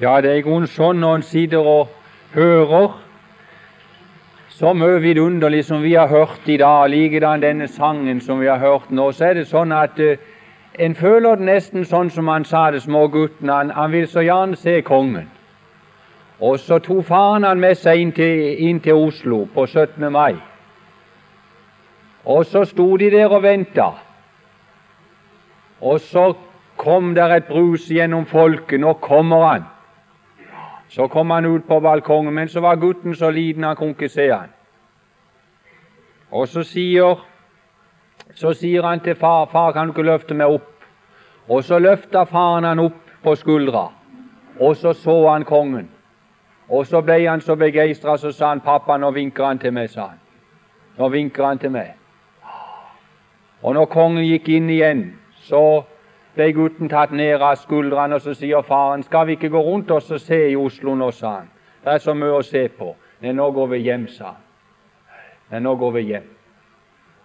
Ja, 0.00 0.20
det 0.20 0.30
er 0.30 0.34
i 0.36 0.44
grunnen 0.44 0.68
sånn 0.68 0.98
når 1.00 1.14
en 1.16 1.22
sitter 1.24 1.64
og 1.64 1.92
hører 2.34 2.98
så 4.52 4.74
mye 4.76 4.98
vidunderlig 5.00 5.62
som 5.64 5.80
vi 5.80 5.94
har 5.96 6.10
hørt 6.10 6.48
i 6.52 6.58
dag, 6.60 6.90
likedan 6.92 7.40
denne 7.40 7.64
sangen 7.68 8.18
som 8.20 8.40
vi 8.40 8.50
har 8.50 8.58
hørt 8.60 8.90
nå, 8.90 9.06
så 9.16 9.30
er 9.30 9.38
det 9.38 9.44
sånn 9.48 9.70
at 9.72 9.96
uh, 9.96 10.18
en 10.76 10.92
føler 10.94 11.40
det 11.40 11.46
nesten 11.48 11.86
sånn 11.88 12.10
som 12.12 12.28
han 12.28 12.44
sa 12.44 12.66
det, 12.74 12.82
smågutten. 12.84 13.48
Han, 13.48 13.70
han 13.72 13.94
vil 13.94 14.04
så 14.08 14.20
gjerne 14.20 14.58
se 14.60 14.74
kongen. 14.84 15.30
Og 16.44 16.58
så 16.60 16.76
tok 16.84 17.06
faren 17.08 17.46
han 17.48 17.60
med 17.60 17.78
seg 17.80 18.02
inn 18.02 18.12
til, 18.12 18.42
inn 18.68 18.82
til 18.84 19.00
Oslo 19.00 19.46
på 19.54 19.64
17. 19.64 20.04
mai. 20.12 20.34
Og 22.28 22.44
så 22.44 22.66
sto 22.68 22.90
de 23.00 23.08
der 23.16 23.32
og 23.32 23.40
venta. 23.46 23.88
Og 25.80 26.04
så 26.04 26.26
kom 26.76 27.14
der 27.16 27.38
et 27.38 27.48
brus 27.48 27.88
gjennom 27.88 28.28
folket. 28.28 28.80
Nå 28.80 28.92
kommer 29.00 29.46
han. 29.46 29.64
Så 30.96 31.08
kom 31.08 31.30
han 31.30 31.44
ut 31.44 31.66
på 31.68 31.80
balkongen, 31.80 32.34
men 32.34 32.48
så 32.48 32.60
var 32.60 32.76
gutten 32.76 33.16
så 33.16 33.30
liten 33.30 33.64
han 33.64 33.76
kunne 33.76 33.92
ikke 33.92 34.08
se 34.08 34.30
han. 34.32 34.48
Og 36.30 36.48
så 36.48 36.62
sier, 36.64 37.20
så 38.34 38.52
sier 38.56 38.82
han 38.82 39.00
til 39.00 39.14
far, 39.14 39.46
'Far, 39.46 39.72
kan 39.72 39.86
du 39.86 39.92
ikke 39.92 40.02
løfte 40.02 40.34
meg 40.34 40.46
opp?' 40.46 40.72
Og 41.48 41.64
så 41.64 41.78
løfta 41.78 42.24
faren 42.24 42.64
han 42.64 42.78
opp 42.78 43.10
på 43.22 43.34
skuldra, 43.34 43.92
og 44.60 44.76
så 44.76 44.92
så 44.92 45.28
han 45.28 45.44
kongen. 45.44 45.90
Og 46.68 46.86
så 46.86 47.00
ble 47.02 47.28
han 47.28 47.40
så 47.40 47.56
begeistra, 47.56 48.16
så 48.16 48.32
sa 48.32 48.48
han, 48.48 48.60
'Pappa, 48.60 48.96
nå 48.96 49.10
vinker 49.10 49.44
han 49.44 49.58
til 49.58 49.72
meg', 49.72 49.90
sa 49.90 50.06
han. 50.06 50.18
Nå 50.98 51.08
vinker 51.08 51.44
han 51.44 51.58
til 51.58 51.70
meg. 51.70 51.94
Og 53.62 53.74
når 53.74 53.84
kongen 53.84 54.24
gikk 54.24 54.48
inn 54.48 54.70
igjen, 54.70 55.18
så 55.30 55.84
ble 56.36 56.52
gutten 56.52 56.88
tatt 56.92 57.12
ned 57.16 57.40
av 57.40 57.56
skuldrene, 57.56 58.14
og 58.14 58.20
så 58.20 58.34
sier 58.34 58.62
faren, 58.62 59.02
'Skal 59.02 59.26
vi 59.26 59.32
ikke 59.32 59.48
gå 59.48 59.60
rundt 59.60 59.90
oss 59.90 60.10
og 60.10 60.20
se 60.20 60.50
i 60.50 60.56
Oslo 60.56 60.94
nå', 60.94 61.10
sa 61.10 61.30
han. 61.30 61.50
'Det 61.84 61.92
er 61.94 61.98
så 61.98 62.14
mye 62.14 62.38
å 62.38 62.42
se 62.42 62.68
på'. 62.68 62.94
Nei, 63.20 63.32
nå 63.32 63.50
går 63.50 63.66
vi 63.66 63.76
hjem, 63.76 64.06
sa 64.06 64.24
han. 64.24 64.42
Nei, 65.50 65.60
nå 65.60 65.74
går 65.74 65.90
vi 65.90 66.00
hjem. 66.00 66.28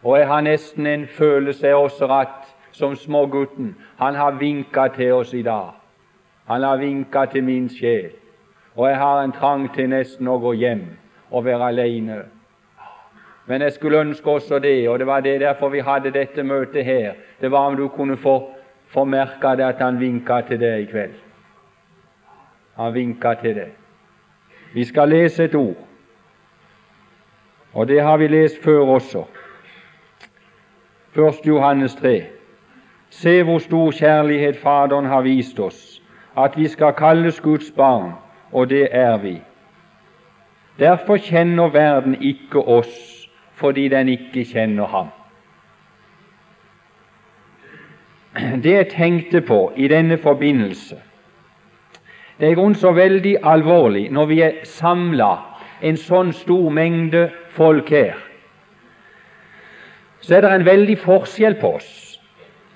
Og 0.04 0.18
jeg 0.18 0.28
har 0.28 0.42
nesten 0.42 0.88
en 0.88 1.08
følelse 1.08 1.76
også 1.76 2.08
at 2.08 2.56
som 2.72 2.96
smågutten 2.96 3.76
han 3.98 4.16
har 4.16 4.32
vinka 4.32 4.88
til 4.88 5.14
oss 5.14 5.34
i 5.34 5.42
dag. 5.42 5.74
Han 6.48 6.64
har 6.64 6.78
vinka 6.78 7.26
til 7.26 7.44
min 7.44 7.70
sjel. 7.70 8.12
Og 8.76 8.90
jeg 8.90 8.98
har 8.98 9.24
en 9.24 9.32
trang 9.32 9.74
til 9.74 9.90
nesten 9.90 10.28
å 10.28 10.40
gå 10.40 10.54
hjem 10.54 10.86
og 11.32 11.46
være 11.46 11.68
alene. 11.68 12.24
Men 13.46 13.62
jeg 13.62 13.74
skulle 13.74 14.00
ønske 14.00 14.30
også 14.30 14.60
det, 14.60 14.90
og 14.90 15.00
det 15.00 15.08
var 15.08 15.20
det 15.20 15.40
derfor 15.42 15.70
vi 15.70 15.80
hadde 15.80 16.12
dette 16.12 16.44
møtet 16.44 16.86
her. 16.86 17.14
Det 17.42 17.52
var 17.52 17.68
om 17.68 17.76
du 17.76 17.88
kunne 17.88 18.18
få 18.18 18.52
får 18.94 19.06
merke 19.06 19.56
det 19.58 19.66
at 19.66 19.82
han 19.82 20.00
vinka 20.00 20.42
til 20.48 20.60
deg 20.60 20.82
i 20.82 20.90
kveld. 20.92 21.14
Han 22.78 22.94
vinka 22.94 23.34
til 23.42 23.56
deg. 23.56 23.72
Vi 24.74 24.84
skal 24.88 25.10
lese 25.10 25.44
et 25.44 25.56
ord, 25.56 25.80
og 27.74 27.88
det 27.88 28.02
har 28.04 28.18
vi 28.18 28.28
lest 28.28 28.64
før 28.64 28.96
også. 28.96 29.26
Først 31.12 31.48
Johannes 31.48 31.96
3. 31.96 32.24
Se 33.10 33.44
hvor 33.44 33.60
stor 33.60 33.92
kjærlighet 33.92 34.58
Faderen 34.58 35.06
har 35.06 35.22
vist 35.22 35.60
oss, 35.60 36.02
at 36.38 36.58
vi 36.58 36.68
skal 36.68 36.94
kalles 36.94 37.42
Guds 37.42 37.72
barn, 37.72 38.14
og 38.52 38.70
det 38.70 38.88
er 38.92 39.18
vi. 39.18 39.42
Derfor 40.80 41.18
kjenner 41.18 41.70
verden 41.70 42.16
ikke 42.22 42.60
oss, 42.60 43.28
fordi 43.54 43.88
den 43.88 44.10
ikke 44.10 44.46
kjenner 44.46 44.86
ham. 44.86 45.08
det 48.64 48.74
jeg 48.74 48.90
tenkte 48.90 49.42
på 49.42 49.72
i 49.76 49.88
denne 49.88 50.18
forbindelse 50.18 50.96
Det 52.40 52.48
er 52.48 52.52
i 52.52 52.58
grunnen 52.58 52.76
så 52.76 52.92
veldig 52.92 53.38
alvorlig 53.44 54.10
når 54.12 54.26
vi 54.26 54.42
er 54.42 54.62
samla 54.66 55.32
en 55.82 55.98
sånn 55.98 56.32
stor 56.34 56.70
mengde 56.74 57.28
folk 57.54 57.90
her. 57.90 58.18
Så 60.22 60.38
er 60.38 60.46
det 60.46 60.52
en 60.54 60.66
veldig 60.66 60.98
forskjell 61.02 61.58
på 61.62 61.76
oss. 61.80 61.92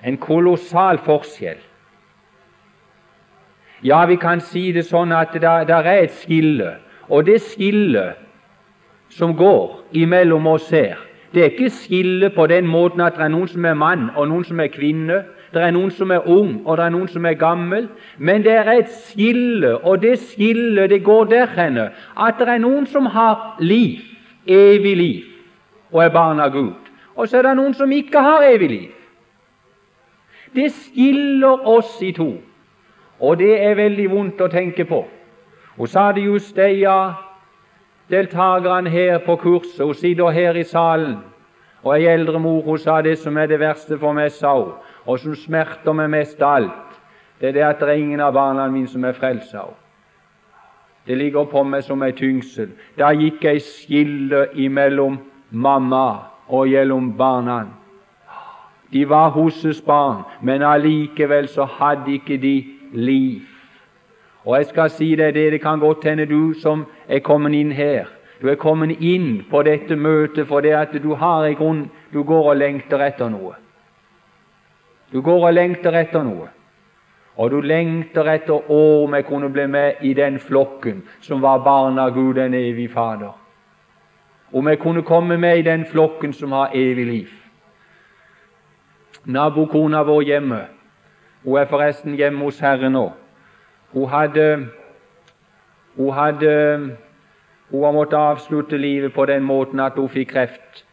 En 0.02 0.18
kolossal 0.18 0.98
forskjell. 1.02 1.58
Ja, 3.86 4.04
vi 4.06 4.16
kan 4.16 4.40
si 4.40 4.70
det 4.72 4.86
sånn 4.88 5.14
at 5.14 5.34
det 5.34 5.46
er 5.46 5.90
et 5.92 6.14
skille. 6.14 6.76
Og 7.08 7.26
det 7.26 7.40
skillet 7.42 8.18
som 9.14 9.36
går 9.38 9.82
imellom 9.94 10.46
oss 10.50 10.70
her, 10.74 10.96
det 11.34 11.42
er 11.42 11.52
ikke 11.52 11.70
skille 11.70 12.30
på 12.34 12.46
den 12.50 12.66
måten 12.66 13.02
at 13.04 13.18
det 13.18 13.26
er 13.26 13.34
noen 13.34 13.50
som 13.50 13.64
er 13.68 13.78
mann 13.78 14.08
og 14.16 14.26
noen 14.30 14.46
som 14.46 14.60
er 14.62 14.72
kvinne, 14.72 15.22
det 15.54 15.62
er 15.62 15.70
noen 15.70 15.90
som 15.94 16.10
er 16.10 16.26
ung, 16.28 16.62
og 16.66 16.76
det 16.76 16.84
er 16.84 16.92
noen 16.94 17.08
som 17.08 17.26
er 17.26 17.38
gammel. 17.38 17.88
Men 18.18 18.42
det 18.44 18.52
er 18.52 18.70
et 18.72 18.90
skille, 18.90 19.76
og 19.78 20.02
det 20.02 20.18
skillet 20.18 20.90
det 20.90 21.04
går 21.04 21.24
der 21.30 21.52
henne 21.56 21.90
at 22.16 22.38
det 22.38 22.48
er 22.48 22.62
noen 22.62 22.86
som 22.86 23.06
har 23.06 23.56
liv, 23.60 24.00
evig 24.46 24.96
liv, 24.96 25.22
og 25.92 26.04
er 26.04 26.14
barn 26.14 26.40
av 26.40 26.52
Gud. 26.52 26.74
Og 27.16 27.28
så 27.28 27.38
er 27.38 27.48
det 27.48 27.56
noen 27.56 27.74
som 27.74 27.92
ikke 27.92 28.20
har 28.20 28.44
evig 28.44 28.70
liv. 28.70 28.90
Det 30.54 30.70
skiller 30.72 31.68
oss 31.68 31.98
i 32.02 32.12
to, 32.16 32.32
og 33.20 33.38
det 33.38 33.54
er 33.62 33.78
veldig 33.78 34.10
vondt 34.10 34.40
å 34.40 34.50
tenke 34.52 34.84
på. 34.88 35.04
Hun 35.76 35.88
sa 35.88 36.10
det 36.12 36.24
just 36.24 36.56
det, 36.56 36.70
ja, 36.80 37.12
deltakerne 38.10 38.90
her 38.90 39.18
på 39.18 39.36
kurset. 39.36 39.84
Hun 39.84 39.94
sitter 39.94 40.30
her 40.30 40.56
i 40.56 40.64
salen. 40.64 41.18
Og 41.82 41.94
ei 41.94 42.06
eldre 42.10 42.40
mor 42.40 42.64
hun 42.64 42.78
sa 42.78 43.00
det 43.02 43.18
som 43.18 43.36
er 43.36 43.46
det 43.46 43.60
verste 43.60 43.98
for 43.98 44.16
meg, 44.16 44.32
sa 44.32 44.54
hun 44.56 44.72
og 45.06 45.18
som 45.22 45.34
smerter 45.38 45.94
meg 45.94 46.10
mest 46.10 46.42
av 46.42 46.56
alt, 46.60 47.00
det 47.40 47.48
er 47.48 47.52
det 47.52 47.64
at 47.66 47.80
det 47.80 47.88
er 47.88 48.00
ingen 48.00 48.20
av 48.20 48.32
barna 48.34 48.68
mine 48.72 48.88
som 48.88 49.04
er 49.04 49.16
frelsa. 49.16 49.66
Det 51.06 51.18
ligger 51.18 51.44
på 51.44 51.62
meg 51.62 51.84
som 51.86 52.02
ei 52.02 52.12
tyngsel. 52.16 52.72
Der 52.98 53.14
gikk 53.14 53.44
ei 53.46 53.60
skille 53.62 54.48
imellom 54.58 55.20
mamma 55.50 56.06
og 56.48 56.66
gjennom 56.66 57.12
barna. 57.18 57.66
De 58.92 59.04
var 59.08 59.30
hennes 59.34 59.80
barn, 59.82 60.24
men 60.42 60.62
allikevel 60.62 61.48
så 61.48 61.64
hadde 61.64 62.12
ikke 62.12 62.40
de 62.42 62.56
liv. 62.92 63.42
Og 64.44 64.56
jeg 64.56 64.66
skal 64.66 64.90
si 64.90 65.14
deg 65.18 65.34
det, 65.34 65.52
det 65.52 65.60
kan 65.60 65.80
godt 65.82 66.04
hende 66.06 66.26
du 66.26 66.54
som 66.54 66.86
er 67.08 67.18
kommet 67.18 67.54
inn 67.54 67.72
her, 67.74 68.06
du 68.40 68.48
er 68.50 68.58
kommet 68.60 69.00
inn 69.00 69.44
på 69.50 69.62
dette 69.66 69.96
møtet 69.96 70.46
fordi 70.46 70.70
at 70.76 70.92
du 71.02 71.14
har 71.14 71.46
en 71.46 71.56
grunn 71.56 71.84
du 72.12 72.22
går 72.22 72.50
og 72.52 72.56
lengter 72.56 73.02
etter 73.02 73.30
noe. 73.32 73.56
Du 75.12 75.20
går 75.22 75.46
og 75.46 75.54
lengter 75.54 75.94
etter 75.94 76.24
noe, 76.26 76.48
og 77.36 77.50
du 77.50 77.60
lengter 77.60 78.26
etter 78.32 78.70
om 78.72 79.14
jeg 79.14 79.26
kunne 79.28 79.50
bli 79.52 79.66
med 79.70 80.02
i 80.02 80.14
den 80.18 80.38
flokken 80.42 81.04
som 81.20 81.42
var 81.42 81.62
barn 81.64 81.98
av 81.98 82.14
Gud, 82.14 82.34
den 82.34 82.54
evige 82.54 82.88
Fader. 82.88 83.36
Om 84.52 84.68
jeg 84.68 84.78
kunne 84.78 85.02
komme 85.02 85.36
med 85.38 85.58
i 85.58 85.66
den 85.66 85.84
flokken 85.86 86.32
som 86.32 86.52
har 86.52 86.74
evig 86.74 87.06
liv. 87.06 87.30
Nabokona 89.24 90.02
vår 90.02 90.22
hjemme, 90.22 90.60
hun 91.44 91.58
er 91.58 91.70
forresten 91.70 92.14
hjemme 92.14 92.44
hos 92.44 92.60
Herren 92.60 92.92
nå. 92.92 93.10
Hun 93.92 94.08
hadde 94.10 94.68
hun 95.96 96.12
hadde 96.12 96.52
hun 97.70 97.84
har 97.84 97.92
måttet 97.92 98.18
avslutte 98.18 98.78
livet 98.78 99.12
på 99.14 99.26
den 99.26 99.42
måten 99.42 99.80
at 99.80 99.92
hun 99.96 100.08
fikk 100.08 100.30
kreft. 100.30 100.84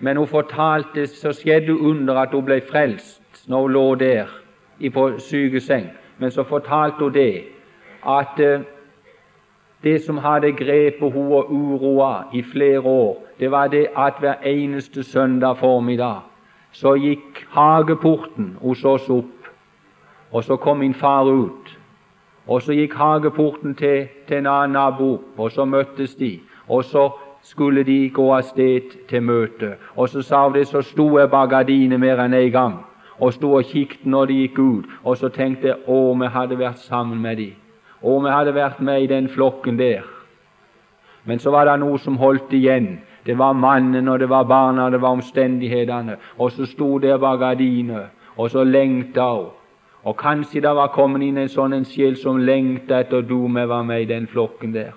Men 0.00 0.16
hun 0.16 0.28
fortalte 0.28 1.06
så 1.06 1.32
skjedde 1.32 1.76
under 1.76 2.16
at 2.20 2.32
hun 2.32 2.44
ble 2.44 2.60
frelst 2.64 3.20
når 3.46 3.62
hun 3.62 3.72
lå 3.72 3.94
der 3.94 4.26
på 4.94 5.18
sygeseng. 5.18 5.86
Men 6.18 6.30
så 6.30 6.42
fortalte 6.42 6.98
hun 6.98 7.14
det 7.14 7.42
at 8.06 8.40
eh, 8.40 8.60
det 9.82 10.02
som 10.04 10.18
hadde 10.18 10.52
grepet 10.52 11.12
henne 11.12 11.34
og 11.34 11.50
uroa 11.50 12.22
i 12.32 12.42
flere 12.42 12.80
år, 12.80 13.22
det 13.40 13.50
var 13.50 13.66
det 13.66 13.86
at 13.96 14.14
hver 14.20 14.34
eneste 14.42 15.02
søndag 15.02 15.56
formiddag 15.56 16.20
så 16.72 16.94
gikk 16.94 17.46
hageporten 17.50 18.56
hos 18.60 18.84
oss 18.84 19.08
opp, 19.10 19.48
og 20.32 20.44
så 20.44 20.56
kom 20.56 20.78
min 20.78 20.94
far 20.94 21.24
ut. 21.24 21.78
Og 22.46 22.62
så 22.62 22.72
gikk 22.72 22.94
hageporten 22.94 23.74
til, 23.74 24.08
til 24.28 24.36
en 24.36 24.46
annen 24.46 24.72
nabo, 24.72 25.20
og 25.36 25.50
så 25.50 25.64
møttes 25.64 26.14
de. 26.14 26.40
Og 26.68 26.84
så 26.84 27.10
skulle 27.42 27.82
de 27.82 28.10
gå 28.10 28.26
av 28.34 28.42
sted 28.42 29.06
til 29.08 29.22
møte. 29.22 29.76
Og 29.96 30.08
så 30.08 30.22
sa 30.22 30.44
hun 30.44 30.54
det, 30.54 30.66
så 30.68 30.82
sto 30.82 31.18
jeg 31.18 31.30
bak 31.30 31.50
gardinet 31.50 32.00
mer 32.00 32.20
enn 32.24 32.34
en 32.34 32.52
gang 32.52 32.76
og 33.18 33.32
sto 33.32 33.52
og 33.56 33.70
kikket 33.70 34.04
når 34.04 34.26
de 34.30 34.40
gikk 34.42 34.58
ut, 34.58 34.90
og 35.04 35.16
så 35.16 35.30
tenkte 35.32 35.72
jeg 35.72 35.78
å, 35.86 36.12
vi 36.18 36.28
hadde 36.32 36.58
vært 36.58 36.82
sammen 36.84 37.20
med 37.22 37.40
dem. 37.40 37.54
Å, 38.02 38.18
vi 38.22 38.32
hadde 38.32 38.54
vært 38.54 38.80
med 38.84 39.02
i 39.02 39.10
den 39.10 39.28
flokken 39.32 39.78
der. 39.80 40.04
Men 41.26 41.40
så 41.42 41.50
var 41.50 41.66
det 41.66 41.78
noe 41.82 41.98
som 41.98 42.18
holdt 42.20 42.52
igjen. 42.54 42.98
Det 43.26 43.34
var 43.38 43.56
mannen, 43.58 44.08
og 44.08 44.20
det 44.22 44.28
var 44.30 44.44
barna, 44.46 44.90
det 44.90 45.00
var 45.02 45.16
omstendighetene. 45.16 46.18
Og 46.38 46.52
så 46.54 46.68
sto 46.70 46.98
der 47.02 47.18
bak 47.18 47.40
gardinet, 47.40 48.12
og 48.36 48.50
så 48.50 48.62
lengta 48.64 49.26
hun. 49.32 49.48
Og 50.06 50.14
kanskje 50.16 50.62
det 50.62 50.70
var 50.78 50.92
kommet 50.94 51.24
inn 51.26 51.40
en 51.42 51.50
sånn 51.50 51.74
en 51.74 51.88
sjel 51.88 52.14
som 52.20 52.38
lengta 52.38 53.00
etter 53.02 53.24
du 53.26 53.40
vi 53.50 53.64
var 53.66 53.82
med 53.82 54.04
i 54.04 54.06
den 54.12 54.28
flokken 54.30 54.76
der. 54.76 54.92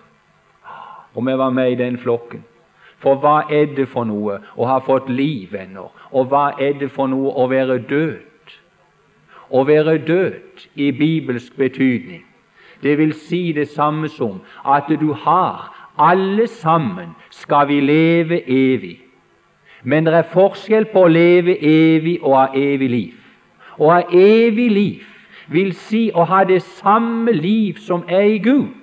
Og 1.16 1.26
vi 1.26 1.34
var 1.34 1.50
med 1.50 1.72
i 1.72 1.80
den 1.80 1.98
flokken. 1.98 2.44
For 3.00 3.16
hva 3.16 3.44
er 3.50 3.70
det 3.76 3.88
for 3.88 4.08
noe 4.08 4.40
å 4.56 4.68
ha 4.68 4.80
fått 4.84 5.10
liv 5.10 5.56
ennå? 5.56 5.88
Og 6.12 6.32
hva 6.32 6.52
er 6.60 6.76
det 6.80 6.92
for 6.92 7.08
noe 7.08 7.32
å 7.32 7.48
være 7.52 7.80
død? 7.90 8.26
Å 9.50 9.64
være 9.66 9.98
død 10.06 10.66
i 10.76 10.92
bibelsk 10.92 11.56
betydning, 11.58 12.26
Det 12.82 12.98
vil 12.98 13.14
si 13.14 13.52
det 13.52 13.68
samme 13.68 14.08
som 14.08 14.42
at 14.64 14.88
du 14.88 15.12
har 15.14 15.76
alle 15.98 16.48
sammen 16.48 17.10
skal 17.30 17.68
vi 17.68 17.80
leve 17.80 18.40
evig. 18.48 19.02
Men 19.84 20.06
det 20.06 20.14
er 20.14 20.32
forskjell 20.32 20.86
på 20.94 21.04
å 21.04 21.12
leve 21.12 21.58
evig 21.60 22.20
og 22.24 22.38
ha 22.38 22.46
evig 22.56 22.90
liv. 22.90 23.16
Å 23.78 23.92
ha 23.92 24.02
evig 24.12 24.72
liv 24.72 25.06
vil 25.52 25.74
si 25.76 26.10
å 26.16 26.24
ha 26.30 26.44
det 26.44 26.62
samme 26.62 27.32
liv 27.32 27.80
som 27.84 28.04
er 28.08 28.28
i 28.36 28.40
Gud. 28.44 28.76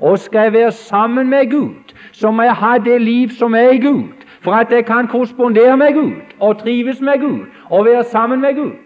Og 0.00 0.18
skal 0.18 0.48
jeg 0.48 0.52
være 0.52 0.72
sammen 0.72 1.28
med 1.28 1.50
Gud, 1.50 1.95
så 2.16 2.30
må 2.30 2.42
jeg 2.42 2.80
det 2.84 3.00
liv 3.02 3.28
som 3.28 3.54
er 3.54 3.70
i 3.70 3.78
Gud, 3.78 4.08
for 4.40 4.52
at 4.52 4.72
jeg 4.72 4.86
kan 4.86 5.08
korrespondere 5.08 5.76
med 5.76 5.94
Gud 5.94 6.12
og 6.40 6.58
trives 6.58 7.00
med 7.00 7.20
Gud 7.20 7.46
og 7.70 7.84
være 7.84 8.04
sammen 8.04 8.40
med 8.40 8.54
Gud. 8.54 8.76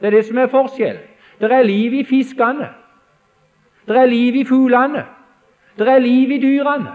Det 0.00 0.06
er 0.06 0.10
det 0.10 0.24
som 0.24 0.38
er 0.38 0.46
forskjellen. 0.46 1.02
Det 1.40 1.52
er 1.52 1.62
liv 1.62 1.92
i 1.92 2.04
fiskene. 2.04 2.68
Det 3.88 3.96
er 3.96 4.06
liv 4.06 4.34
i 4.34 4.44
fuglene. 4.44 5.04
Det 5.78 5.88
er 5.88 5.98
liv 5.98 6.30
i 6.30 6.38
dyrene. 6.38 6.92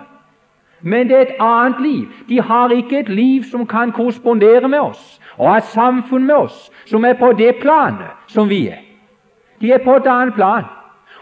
Men 0.81 1.09
det 1.09 1.17
er 1.17 1.21
et 1.21 1.35
annet 1.39 1.81
liv. 1.81 2.07
De 2.29 2.41
har 2.41 2.69
ikke 2.69 2.99
et 2.99 3.09
liv 3.09 3.43
som 3.43 3.67
kan 3.67 3.91
korrespondere 3.91 4.67
med 4.67 4.79
oss 4.79 5.21
og 5.37 5.53
ha 5.53 5.59
samfunn 5.59 6.25
med 6.25 6.35
oss 6.35 6.71
som 6.85 7.05
er 7.05 7.13
på 7.13 7.31
det 7.37 7.55
planet 7.61 8.27
som 8.27 8.49
vi 8.49 8.67
er. 8.67 8.81
De 9.61 9.71
er 9.71 9.83
på 9.83 9.95
et 9.95 10.07
annet 10.07 10.33
plan. 10.33 10.63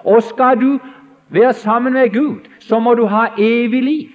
Og 0.04 0.24
skal 0.24 0.62
du 0.62 0.80
være 1.30 1.54
sammen 1.54 1.94
med 1.94 2.13
Gud, 2.13 2.39
så 2.67 2.79
må 2.79 2.94
du 2.94 3.06
ha 3.06 3.27
evig 3.38 3.83
liv. 3.83 4.09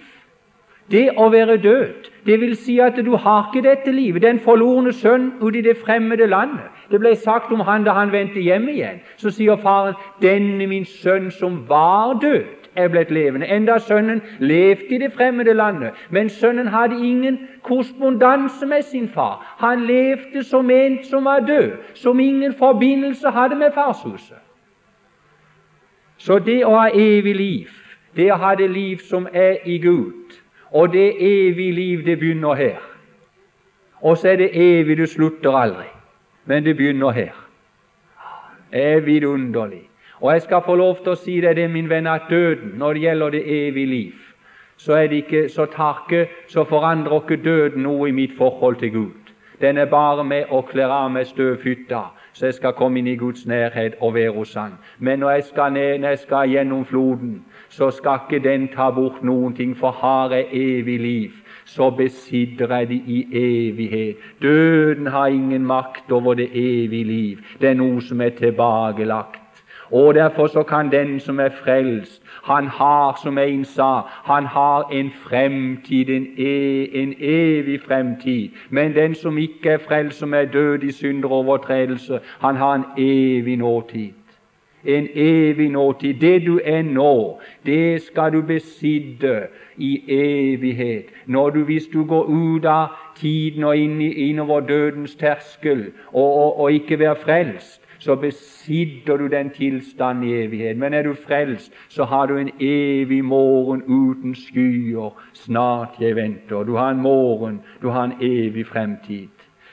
Det 0.91 1.11
å 1.17 1.29
være 1.31 1.57
død, 1.63 2.09
det 2.27 2.41
vil 2.41 2.57
si 2.59 2.79
at 2.83 2.97
du 3.07 3.13
har 3.17 3.51
ikke 3.51 3.63
dette 3.69 3.93
livet. 3.95 4.23
Den 4.23 4.41
forlorne 4.43 4.93
sønn 4.93 5.33
ute 5.41 5.59
i 5.59 5.63
det 5.63 5.77
fremmede 5.79 6.27
landet. 6.27 6.67
Det 6.91 6.99
ble 7.01 7.15
sagt 7.17 7.53
om 7.55 7.61
han 7.61 7.85
da 7.87 7.95
han 7.95 8.11
vendte 8.13 8.43
hjem 8.43 8.69
igjen. 8.69 8.99
Så 9.17 9.31
sier 9.31 9.57
faren, 9.57 9.95
'Denne 10.23 10.67
min 10.67 10.85
sønn 10.85 11.31
som 11.31 11.69
var 11.69 12.19
død, 12.23 12.45
er 12.77 12.89
blitt 12.89 13.11
levende'. 13.11 13.47
Enda 13.47 13.79
sønnen 13.79 14.23
levde 14.39 14.95
i 14.95 14.99
det 14.99 15.13
fremmede 15.13 15.55
landet. 15.55 15.91
Men 16.11 16.29
sønnen 16.29 16.67
hadde 16.67 17.07
ingen 17.07 17.39
korrespondanse 17.63 18.67
med 18.67 18.83
sin 18.83 19.09
far. 19.09 19.57
Han 19.59 19.87
levde 19.87 20.43
som 20.45 20.71
en 20.71 21.05
som 21.05 21.25
var 21.25 21.41
død, 21.41 21.71
som 21.95 22.21
ingen 22.21 22.55
forbindelse 22.55 23.31
hadde 23.31 23.55
med 23.55 23.73
farshuset. 23.75 24.43
Så 26.17 26.39
det 26.39 26.65
å 26.67 26.75
ha 26.77 26.89
evig 26.95 27.37
liv, 27.37 27.69
det 28.17 28.31
å 28.33 28.39
ha 28.43 28.55
det 28.59 28.71
liv 28.71 29.03
som 29.07 29.29
er 29.33 29.63
i 29.65 29.79
Gud, 29.79 30.39
og 30.71 30.93
det 30.93 31.09
evige 31.19 31.73
liv, 31.73 32.05
det 32.05 32.19
begynner 32.19 32.55
her. 32.55 32.81
Og 34.01 34.19
så 34.19 34.29
er 34.29 34.37
det 34.37 34.51
evig, 34.55 34.99
du 34.99 35.07
slutter 35.07 35.57
aldri. 35.57 35.87
Men 36.45 36.65
det 36.65 36.77
begynner 36.77 37.11
her. 37.11 37.35
Er 38.73 39.01
vidunderlig. 39.01 39.91
Og 40.21 40.33
jeg 40.33 40.43
skal 40.43 40.63
få 40.65 40.75
lov 40.75 40.97
til 41.03 41.13
å 41.13 41.19
si 41.19 41.39
deg 41.41 41.57
det, 41.57 41.71
min 41.71 41.89
venn, 41.89 42.07
at 42.07 42.29
døden, 42.31 42.75
når 42.79 42.95
det 42.95 43.03
gjelder 43.03 43.31
det 43.31 43.43
evige 43.47 43.87
liv, 43.87 44.15
så, 44.77 44.93
er 44.93 45.07
det 45.07 45.17
ikke, 45.17 45.49
så, 45.49 45.67
tarke, 45.67 46.27
så 46.49 46.65
forandrer 46.65 47.21
ikke 47.21 47.43
døden 47.45 47.83
noe 47.83 48.09
i 48.09 48.13
mitt 48.17 48.33
forhold 48.37 48.77
til 48.81 48.93
Gud. 48.93 49.33
Den 49.61 49.79
er 49.79 49.89
bare 49.93 50.25
med 50.25 50.49
å 50.49 50.63
kle 50.65 50.87
av 50.89 51.11
meg 51.13 51.27
støvhytta, 51.29 52.03
så 52.33 52.47
jeg 52.49 52.57
skal 52.57 52.77
komme 52.77 53.01
inn 53.01 53.11
i 53.11 53.17
Guds 53.21 53.47
nærhet 53.47 53.99
og 54.01 54.15
være 54.15 54.33
hos 54.33 54.55
Han. 54.55 54.79
Men 54.99 55.19
når 55.21 55.31
jeg 55.31 55.45
skal, 55.45 55.73
ned, 55.73 55.99
når 55.99 56.09
jeg 56.09 56.19
skal 56.19 56.49
gjennom 56.49 56.85
floden, 56.85 57.45
så 57.71 57.91
skal 57.91 58.19
ikke 58.27 58.43
den 58.49 58.69
ta 58.69 58.91
bort 58.91 59.23
noen 59.23 59.55
ting, 59.55 59.77
for 59.79 59.91
har 59.91 60.35
jeg 60.35 60.47
evig 60.53 61.01
liv, 61.01 61.31
så 61.65 61.91
besitter 61.91 62.75
jeg 62.77 62.89
det 62.89 63.03
i 63.07 63.21
evighet. 63.33 64.17
Døden 64.43 65.07
har 65.07 65.27
ingen 65.27 65.67
makt 65.67 66.13
over 66.13 66.35
det 66.35 66.49
evige 66.53 67.05
liv. 67.05 67.39
Det 67.61 67.71
er 67.71 67.79
noe 67.79 68.03
som 68.03 68.21
er 68.21 68.35
tilbakelagt. 68.35 69.41
Og 69.91 70.15
Derfor 70.15 70.47
så 70.47 70.63
kan 70.63 70.91
den 70.93 71.21
som 71.21 71.41
er 71.41 71.49
frelst, 71.49 72.23
han 72.45 72.67
har, 72.67 73.21
som 73.23 73.39
en 73.39 73.65
sa, 73.65 74.01
han 74.25 74.47
har 74.47 74.89
en 74.93 75.11
fremtid, 75.11 76.09
en, 76.09 76.27
e, 76.37 77.03
en 77.03 77.15
evig 77.19 77.81
fremtid. 77.81 78.49
Men 78.71 78.95
den 78.95 79.15
som 79.15 79.39
ikke 79.39 79.71
er 79.71 79.79
frelst, 79.79 80.19
som 80.19 80.35
er 80.35 80.45
død 80.45 80.83
i 80.83 80.93
synder 80.93 81.29
og 81.29 81.39
overtredelse, 81.39 82.21
han 82.41 82.57
har 82.57 82.75
en 82.75 82.85
evig 82.99 83.57
nåtid. 83.57 84.20
En 84.85 85.09
evig 85.15 85.71
nåtid. 85.71 86.15
Det 86.21 86.47
du 86.47 86.61
er 86.65 86.83
nå, 86.83 87.41
det 87.67 88.03
skal 88.03 88.33
du 88.33 88.41
besitte 88.43 89.49
i 89.77 90.05
evighet. 90.09 91.13
Når 91.27 91.51
du, 91.51 91.65
hvis 91.65 91.87
du 91.93 92.05
går 92.05 92.25
ut 92.25 92.65
av 92.65 92.97
tiden 93.17 93.65
og 93.65 93.77
inn 93.77 94.01
innover 94.01 94.61
dødens 94.61 95.17
terskel 95.17 95.91
og, 96.13 96.25
og, 96.25 96.61
og 96.61 96.73
ikke 96.73 96.99
være 96.99 97.17
frelst, 97.17 97.81
så 98.01 98.17
besitter 98.17 99.17
du 99.17 99.27
den 99.27 99.51
tilstanden 99.51 100.25
i 100.25 100.33
evighet. 100.45 100.77
Men 100.77 100.95
er 100.95 101.03
du 101.03 101.15
frelst, 101.15 101.73
så 101.89 102.05
har 102.05 102.27
du 102.27 102.37
en 102.37 102.51
evig 102.61 103.25
morgen 103.25 103.83
uten 103.83 104.35
skyer. 104.35 105.13
Snart 105.35 106.01
jeg 106.01 106.17
venter. 106.17 106.63
Du 106.65 106.77
har 106.77 106.91
en 106.91 107.03
morgen, 107.03 107.61
du 107.83 107.89
har 107.89 108.05
en 108.05 108.17
evig 108.21 108.67
fremtid. 108.67 109.29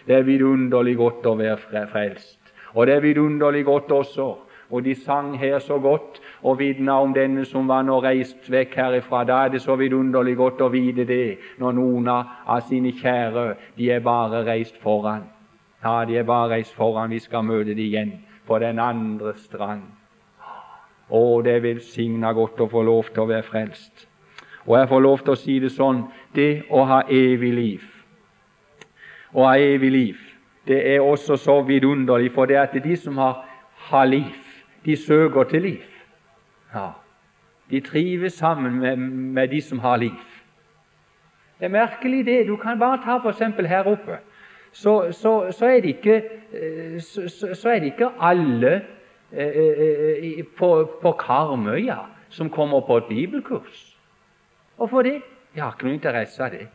Det 0.07 0.15
er 0.15 0.27
vidunderlig 0.27 0.97
godt 0.97 1.25
å 1.25 1.35
være 1.39 1.87
frelst. 1.91 2.39
Og 2.75 2.87
det 2.87 2.95
er 2.95 3.03
vidunderlig 3.03 3.65
godt 3.65 3.91
også 3.91 4.27
og 4.69 4.83
de 4.83 4.95
sang 4.95 5.37
her 5.39 5.59
så 5.59 5.79
godt 5.79 6.19
og 6.41 6.59
vitna 6.59 6.99
om 7.01 7.13
denne 7.15 7.45
som 7.45 7.67
var 7.67 7.85
nå 7.87 8.01
reist 8.03 8.49
vekk 8.51 8.75
herifra. 8.75 9.23
Da 9.23 9.45
er 9.45 9.53
det 9.53 9.61
så 9.63 9.75
vidunderlig 9.79 10.35
godt 10.37 10.61
å 10.61 10.71
vite 10.73 11.05
det 11.07 11.37
når 11.57 11.77
noen 11.77 12.09
av 12.11 12.59
sine 12.67 12.91
kjære 12.91 13.53
de 13.77 13.91
er 13.91 14.03
bare 14.03 14.43
reist 14.47 14.77
foran. 14.83 15.23
Ja, 15.83 16.03
de 16.05 16.17
er 16.17 16.27
bare 16.27 16.57
reist 16.57 16.75
foran. 16.75 17.11
Vi 17.11 17.19
skal 17.23 17.45
møte 17.47 17.71
dem 17.71 17.85
igjen 17.85 18.13
på 18.47 18.59
den 18.59 18.79
andre 18.79 19.33
strand. 19.39 19.87
Å, 21.07 21.41
det 21.43 21.53
er 21.55 21.63
velsigna 21.63 22.33
godt 22.35 22.59
å 22.59 22.67
få 22.67 22.83
lov 22.83 23.13
til 23.13 23.23
å 23.23 23.29
være 23.29 23.47
frelst. 23.47 24.07
Og 24.67 24.75
jeg 24.75 24.89
får 24.89 25.03
lov 25.03 25.21
til 25.23 25.31
å 25.31 25.39
si 25.39 25.59
det 25.63 25.71
sånn 25.71 26.01
det 26.35 26.67
å 26.69 26.83
ha 26.89 27.03
evig 27.07 27.53
liv 27.55 27.85
Å 29.31 29.45
ha 29.45 29.53
evig 29.59 29.91
liv, 29.91 30.19
det 30.67 30.77
er 30.93 31.03
også 31.03 31.35
så 31.39 31.61
vidunderlig, 31.67 32.31
for 32.33 32.47
det 32.47 32.55
er 32.57 32.63
at 32.65 32.75
de 32.83 32.95
som 32.99 33.17
har, 33.19 33.43
har 33.89 34.07
liv, 34.07 34.46
de 34.87 34.95
søker 34.97 35.43
til 35.43 35.61
liv. 35.61 35.83
Ja, 36.73 36.89
De 37.69 37.79
trives 37.79 38.33
sammen 38.33 38.79
med, 38.79 38.95
med 38.95 39.47
de 39.47 39.61
som 39.61 39.79
har 39.79 39.97
liv. 39.97 40.15
Det 41.59 41.65
er 41.65 41.69
merkelig, 41.69 42.25
det. 42.25 42.47
Du 42.47 42.55
kan 42.55 42.79
bare 42.79 43.01
ta 43.03 43.17
f.eks. 43.19 43.67
her 43.67 43.83
oppe 43.83 44.19
så, 44.71 45.11
så, 45.11 45.51
så, 45.51 45.65
er 45.65 45.81
ikke, 45.83 46.23
eh, 46.53 47.01
så, 47.53 47.69
er 47.69 47.79
det 47.79 47.85
ikke, 47.85 48.09
alle 48.19 48.81
eh, 49.31 49.47
eh, 49.47 50.45
på, 50.57 50.99
på 51.01 51.11
Karmøya 51.11 51.97
som 52.29 52.49
kommer 52.49 52.81
på 52.81 52.97
et 52.97 53.03
bibelkurs. 53.09 53.97
Hvorfor 54.75 55.01
det? 55.01 55.21
Jeg 55.55 55.63
har 55.63 55.73
ikke 55.73 55.87
noe 55.87 55.97
interesse 55.97 56.43
av 56.43 56.51
det. 56.53 56.67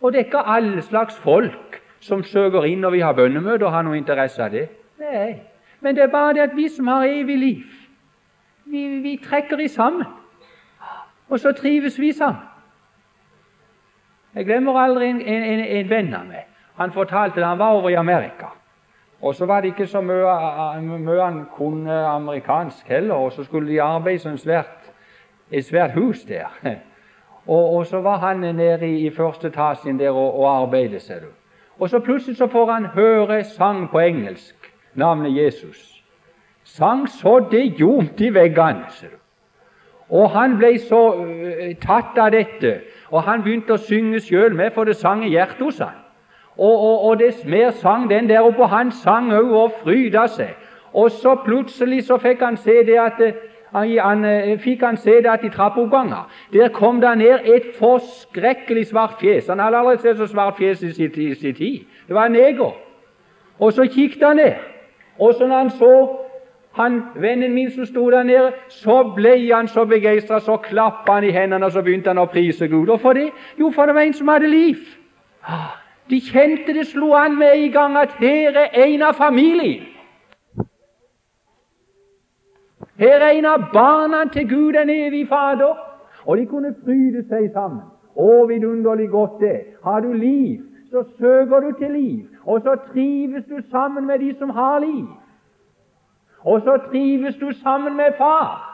Og 0.00 0.12
det 0.12 0.20
er 0.20 0.24
ikke 0.24 0.46
alle 0.56 0.82
slags 0.82 1.16
folk 1.16 1.80
som 2.00 2.22
søker 2.22 2.66
inn 2.68 2.82
når 2.82 2.90
vi 2.90 3.00
har 3.00 3.16
bønnemøte 3.16 3.64
og 3.64 3.72
har 3.72 3.86
noe 3.86 3.96
interesse 3.96 4.42
av 4.42 4.50
det. 4.52 4.68
Nei. 5.00 5.53
Men 5.84 5.96
det 5.96 6.02
er 6.02 6.12
bare 6.12 6.32
det 6.32 6.40
at 6.40 6.56
vi 6.56 6.68
som 6.68 6.86
har 6.86 7.04
evig 7.04 7.38
liv, 7.38 7.64
vi, 8.64 8.86
vi 9.04 9.18
trekker 9.24 9.60
i 9.60 9.68
sammen. 9.68 10.06
Og 11.28 11.40
så 11.40 11.52
trives 11.52 12.00
vi 12.00 12.12
sammen. 12.12 12.42
Jeg 14.34 14.44
glemmer 14.44 14.78
aldri 14.80 15.10
en, 15.12 15.20
en, 15.20 15.60
en 15.60 15.90
venn 15.90 16.08
av 16.16 16.24
meg. 16.26 16.48
Han 16.80 16.92
fortalte 16.92 17.42
at 17.42 17.46
han 17.46 17.60
var 17.60 17.76
over 17.76 17.92
i 17.92 17.98
Amerika. 18.00 18.48
Og 19.20 19.34
så 19.34 19.46
var 19.46 19.60
det 19.60 19.74
ikke 19.74 19.86
så 19.86 20.00
mye 20.00 21.20
han 21.20 21.44
kunne 21.52 21.98
amerikansk 22.06 22.88
heller, 22.88 23.14
og 23.14 23.32
så 23.32 23.44
skulle 23.44 23.68
de 23.68 23.82
arbeide 23.82 24.18
som 24.24 24.40
svært, 24.40 24.90
et 25.50 25.64
svært 25.64 25.92
hus 25.92 26.24
der. 26.24 26.48
Og, 27.46 27.76
og, 27.76 27.86
så 27.86 28.00
var 28.00 28.16
han 28.18 28.38
nede 28.40 28.88
i, 28.88 29.06
i 29.06 29.10
første 29.10 29.48
etasjen 29.48 29.98
der 29.98 30.10
og, 30.10 30.40
og 30.40 30.62
arbeidet, 30.62 31.02
ser 31.02 31.20
du. 31.20 31.26
Og 31.78 31.90
så 31.90 31.98
plutselig 32.00 32.36
så 32.36 32.46
får 32.46 32.70
han 32.72 32.86
høre 32.86 33.44
sang 33.44 33.90
på 33.90 33.98
engelsk, 33.98 34.63
navnet 34.94 35.36
Jesus. 35.36 36.02
Sang 36.64 37.08
så 37.08 37.38
det 37.50 37.80
jomt 37.80 38.20
i 38.20 38.34
veggene. 38.34 38.86
Og 40.08 40.30
han 40.30 40.58
ble 40.58 40.76
så 40.78 41.00
uh, 41.16 41.72
tatt 41.80 42.18
av 42.20 42.32
dette, 42.34 42.80
og 43.10 43.24
han 43.24 43.42
begynte 43.42 43.76
å 43.76 43.80
synge 43.80 44.20
sjøl 44.20 44.54
med, 44.56 44.72
for 44.74 44.84
det 44.84 44.96
sang 44.96 45.24
i 45.24 45.32
hjertet 45.32 45.64
hos 45.64 45.80
han. 45.80 45.96
Og, 46.56 46.70
og, 46.70 47.04
og 47.08 47.18
dess 47.18 47.40
mer 47.44 47.72
sang 47.80 48.06
den 48.10 48.28
der 48.28 48.44
oppe, 48.44 48.62
og 48.62 48.70
han 48.70 48.92
sang 48.92 49.32
òg 49.34 49.50
og 49.58 49.80
fryda 49.82 50.26
seg. 50.30 50.54
Og 50.94 51.10
så 51.10 51.34
plutselig 51.42 52.04
så 52.06 52.20
fikk 52.22 52.44
han 52.44 52.56
se 52.60 52.84
det 52.86 52.98
at 53.00 53.18
uh, 53.24 53.32
han, 53.74 54.24
uh, 54.28 54.52
fikk 54.62 54.84
han 54.86 55.00
se 55.00 55.16
det 55.24 55.32
at 55.32 55.44
i 55.44 55.50
trappeoppganger 55.50 56.28
der 56.52 56.70
kom 56.74 57.00
det 57.02 57.16
ned 57.18 57.48
et 57.56 57.72
forskrekkelig 57.78 58.86
svart 58.92 59.18
fjes. 59.20 59.48
Han 59.50 59.62
hadde 59.64 59.80
aldri 59.80 59.96
sett 60.04 60.20
så 60.20 60.28
svart 60.30 60.60
fjes 60.60 60.84
i 60.84 60.92
sin 60.92 61.10
tid. 61.10 61.88
Det 62.06 62.14
var 62.14 62.30
en 62.30 62.38
neger. 62.38 62.76
Og 63.58 63.72
så 63.72 63.86
kikket 63.86 64.22
han 64.26 64.36
ned, 64.36 64.54
og 65.18 65.34
så 65.34 65.46
når 65.46 65.58
han 65.58 65.70
så 65.70 65.94
han, 66.74 67.02
Vennen 67.14 67.52
min 67.54 67.70
som 67.70 67.86
sto 67.86 68.10
der 68.10 68.22
nede, 68.22 68.52
så 68.68 69.12
ble 69.14 69.54
han 69.54 69.68
så 69.68 69.84
begeistra, 69.84 70.40
så 70.40 70.56
klappa 70.56 71.12
han 71.12 71.24
i 71.24 71.30
hendene 71.30 71.66
og 71.66 71.72
så 71.72 71.82
begynte 71.82 72.10
han 72.10 72.18
å 72.18 72.26
prise 72.26 72.66
Gud. 72.68 72.88
Hvorfor 72.90 73.14
det? 73.14 73.28
Jo, 73.60 73.70
for 73.70 73.86
det 73.86 73.94
var 73.94 74.02
en 74.02 74.16
som 74.18 74.28
hadde 74.28 74.50
liv. 74.50 74.80
Ah, 75.46 75.76
de 76.10 76.18
kjente 76.20 76.74
det 76.74 76.88
slo 76.90 77.12
an 77.14 77.38
med 77.38 77.54
en 77.54 77.72
gang 77.72 77.96
at 77.96 78.16
her 78.18 78.58
er 78.58 78.74
en 78.88 79.02
av 79.06 79.14
familien. 79.14 79.86
Her 82.98 83.22
er 83.22 83.38
en 83.38 83.46
av 83.46 83.70
barna 83.72 84.24
til 84.32 84.48
Gud, 84.48 84.72
den 84.72 84.90
evige 84.90 85.26
Fader. 85.26 85.78
Og 86.26 86.36
de 86.38 86.46
kunne 86.46 86.74
fryde 86.84 87.22
seg 87.28 87.50
sammen. 87.52 87.86
Å, 88.14 88.46
vidunderlig 88.50 89.08
godt 89.10 89.40
det. 89.40 89.56
Har 89.84 90.00
du 90.00 90.12
liv, 90.12 90.62
så 90.90 91.02
søker 91.18 91.60
du 91.60 91.72
til 91.78 91.92
liv, 91.92 92.28
og 92.46 92.60
så 92.60 92.76
trives 92.92 93.44
du 93.44 93.70
sammen 93.70 94.06
med 94.06 94.18
de 94.18 94.34
som 94.38 94.50
har 94.50 94.78
liv. 94.78 95.06
Og 96.40 96.60
så 96.60 96.78
trives 96.90 97.36
du 97.36 97.52
sammen 97.62 97.96
med 97.96 98.12
far. 98.18 98.70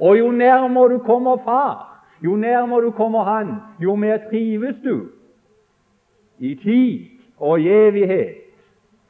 Og 0.00 0.18
jo 0.18 0.30
nærmere 0.30 0.92
du 0.92 0.98
kommer 0.98 1.36
far, 1.44 2.04
jo 2.24 2.36
nærmere 2.36 2.82
du 2.82 2.90
kommer 2.90 3.24
Han, 3.24 3.54
jo 3.80 3.94
mer 3.94 4.18
trives 4.30 4.76
du 4.84 5.00
i 6.38 6.54
tid 6.54 7.00
og 7.38 7.60
i 7.60 7.68
evighet. 7.68 8.34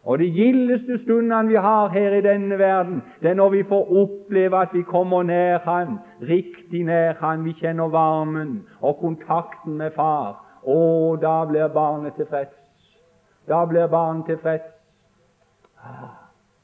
Og 0.05 0.19
de 0.19 0.31
gildeste 0.31 0.99
stundene 1.03 1.49
vi 1.49 1.55
har 1.55 1.88
her 1.88 2.14
i 2.14 2.21
denne 2.21 2.59
verden, 2.59 3.03
det 3.23 3.31
er 3.31 3.35
når 3.35 3.49
vi 3.49 3.62
får 3.62 3.93
oppleve 4.03 4.61
at 4.61 4.69
vi 4.73 4.83
kommer 4.83 5.23
nær 5.23 5.59
Han, 5.59 5.99
riktig 6.23 6.85
nær 6.85 7.12
Han. 7.21 7.45
Vi 7.45 7.53
kjenner 7.53 7.88
varmen 7.88 8.67
og 8.81 8.97
kontakten 8.97 9.79
med 9.79 9.91
Far. 9.91 10.61
Og 10.62 11.23
da 11.23 11.45
blir 11.45 11.69
barnet 11.69 12.12
tilfreds. 12.14 12.63
Da 13.49 13.65
blir 13.65 13.87
barnet 13.87 14.27
tilfreds. 14.27 14.65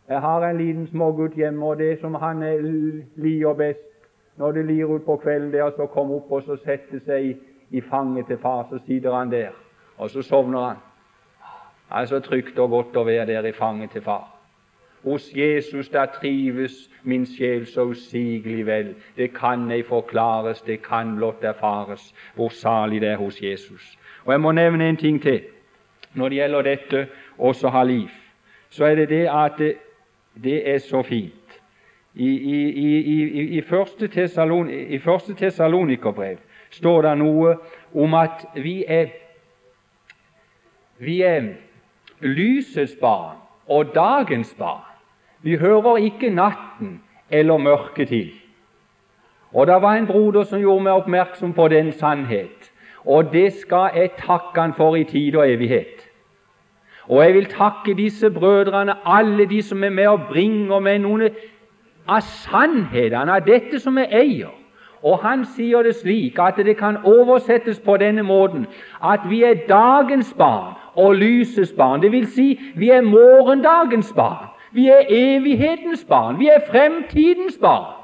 Jeg 0.08 0.20
har 0.20 0.44
en 0.44 0.58
liten 0.58 0.86
smågutt 0.86 1.34
hjemme, 1.34 1.66
og 1.66 1.78
det 1.78 2.00
som 2.00 2.14
han 2.14 2.40
liker 3.16 3.52
best 3.54 3.86
når 4.36 4.52
det 4.52 4.64
lir 4.66 4.86
ut 4.86 5.04
på 5.04 5.16
kvelden, 5.16 5.52
det 5.52 5.60
er 5.60 5.80
å 5.80 5.86
komme 5.92 6.16
opp 6.16 6.32
og 6.32 6.42
så 6.42 6.56
sette 6.64 7.00
seg 7.04 7.36
i 7.70 7.80
fanget 7.80 8.26
til 8.26 8.38
far. 8.40 8.64
Så 8.70 8.80
sitter 8.86 9.12
han 9.12 9.30
der, 9.30 9.52
og 9.98 10.10
så 10.10 10.22
sovner 10.22 10.66
han. 10.66 10.80
Det 11.90 12.00
er 12.00 12.04
så 12.04 12.20
trygt 12.24 12.58
og 12.58 12.70
godt 12.70 12.96
å 12.96 13.04
være 13.04 13.26
der 13.26 13.50
i 13.50 13.52
fanget 13.52 13.92
til 13.92 14.02
far. 14.02 14.30
Hos 15.04 15.30
Jesus 15.36 15.88
der 15.88 16.06
trives 16.06 16.90
min 17.02 17.26
sjel 17.26 17.66
så 17.66 17.84
usigelig 17.92 18.66
vel. 18.66 18.94
Det 19.16 19.32
kan 19.34 19.70
ei 19.70 19.82
forklares, 19.82 20.60
det 20.62 20.82
kan 20.82 21.16
blott 21.16 21.44
erfares 21.44 22.14
hvor 22.34 22.48
salig 22.48 23.00
det 23.00 23.08
er 23.12 23.16
hos 23.16 23.42
Jesus. 23.42 23.98
Og 24.24 24.32
Jeg 24.32 24.40
må 24.40 24.52
nevne 24.52 24.88
en 24.88 24.96
ting 24.96 25.22
til 25.22 25.40
når 26.14 26.28
det 26.28 26.36
gjelder 26.36 26.62
dette 26.62 27.06
også 27.38 27.68
ha 27.68 27.82
liv. 27.84 28.08
Så 28.70 28.84
er 28.84 28.94
det 28.94 29.08
det 29.08 29.28
at 29.28 29.58
det, 29.58 29.74
det 30.34 30.68
er 30.74 30.78
så 30.78 31.02
fint. 31.02 31.34
I, 32.14 32.26
i, 32.26 32.66
i, 32.98 33.58
i 33.58 33.60
første 33.62 34.08
Tessalonikerbrev 35.34 36.36
står 36.70 37.02
det 37.02 37.18
noe 37.18 37.54
om 37.94 38.14
at 38.18 38.46
vi 38.54 38.84
er, 38.88 39.06
vi 40.98 41.20
er 41.22 41.52
lysets 42.20 42.96
barn 43.00 43.36
og 43.66 43.94
dagens 43.94 44.54
barn. 44.58 44.86
Vi 45.42 45.56
hører 45.56 45.96
ikke 45.96 46.30
natten 46.30 47.00
eller 47.30 47.56
mørket 47.56 48.08
til. 48.08 48.30
Og 49.52 49.66
Det 49.66 49.82
var 49.82 49.94
en 49.94 50.06
broder 50.06 50.42
som 50.42 50.60
gjorde 50.60 50.84
meg 50.84 50.92
oppmerksom 50.92 51.52
på 51.52 51.68
den 51.68 51.92
sannhet, 51.92 52.69
og 53.04 53.32
det 53.32 53.52
skal 53.52 53.90
jeg 53.94 54.10
takke 54.18 54.60
han 54.60 54.74
for 54.74 54.96
i 54.96 55.04
tid 55.04 55.36
og 55.36 55.50
evighet. 55.50 56.06
Og 57.08 57.24
jeg 57.24 57.34
vil 57.34 57.46
takke 57.46 57.94
disse 57.94 58.30
brødrene, 58.30 58.94
alle 59.06 59.46
de 59.46 59.62
som 59.62 59.84
er 59.84 59.90
med 59.90 60.06
og 60.06 60.20
bringer 60.28 60.78
med 60.78 60.98
noen 60.98 61.28
av 62.08 62.20
sannhetene 62.20 63.32
av 63.34 63.46
dette 63.46 63.80
som 63.80 63.98
jeg 63.98 64.12
eier. 64.12 64.52
Og 65.02 65.18
han 65.22 65.46
sier 65.48 65.82
det 65.82 65.94
slik 65.96 66.38
at 66.38 66.60
det 66.60 66.76
kan 66.76 66.98
oversettes 67.08 67.80
på 67.80 67.96
denne 67.96 68.22
måten 68.22 68.66
at 69.02 69.24
vi 69.30 69.42
er 69.48 69.64
dagens 69.68 70.34
barn 70.38 70.76
og 70.94 71.14
lysets 71.16 71.72
barn. 71.72 72.02
Det 72.02 72.12
vil 72.12 72.26
si, 72.28 72.60
vi 72.76 72.90
er 72.90 73.00
morgendagens 73.00 74.12
barn. 74.16 74.50
Vi 74.72 74.88
er 74.88 75.08
evighetens 75.08 76.04
barn. 76.04 76.38
Vi 76.38 76.48
er 76.48 76.60
fremtidens 76.70 77.58
barn. 77.60 77.94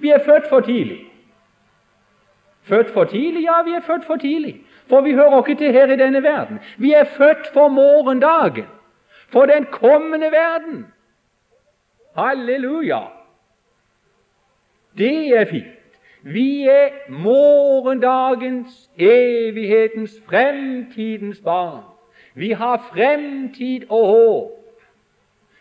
Vi 0.00 0.10
er 0.10 0.24
født 0.24 0.48
for 0.48 0.60
tidlig. 0.60 1.04
Født 2.64 2.90
for 2.90 3.04
tidlig? 3.04 3.42
Ja, 3.42 3.62
vi 3.62 3.70
er 3.70 3.80
født 3.80 4.04
for 4.04 4.16
tidlig. 4.16 4.60
For 4.88 5.00
vi 5.00 5.12
hører 5.12 5.46
ikke 5.46 5.64
til 5.64 5.72
her 5.72 5.92
i 5.92 5.96
denne 5.96 6.22
verden. 6.22 6.58
Vi 6.78 6.92
er 6.92 7.04
født 7.04 7.46
for 7.52 7.68
morgendagen, 7.68 8.64
for 9.28 9.46
den 9.46 9.64
kommende 9.64 10.26
verden. 10.26 10.86
Halleluja! 12.16 13.00
Det 14.98 15.38
er 15.38 15.44
fint. 15.44 15.64
Vi 16.22 16.68
er 16.68 16.88
morgendagens, 17.08 18.90
evighetens, 18.98 20.12
fremtidens 20.26 21.40
barn. 21.40 21.82
Vi 22.34 22.50
har 22.50 22.90
fremtid 22.94 23.80
og 23.90 24.06
håp. 24.06 24.50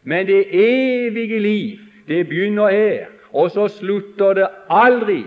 Men 0.04 0.28
det 0.28 0.46
evige 0.52 1.40
liv, 1.40 1.78
det 2.08 2.28
begynner 2.28 2.70
her, 2.70 3.06
og 3.34 3.52
så 3.52 3.68
slutter 3.68 4.34
det 4.34 4.48
aldri. 4.70 5.24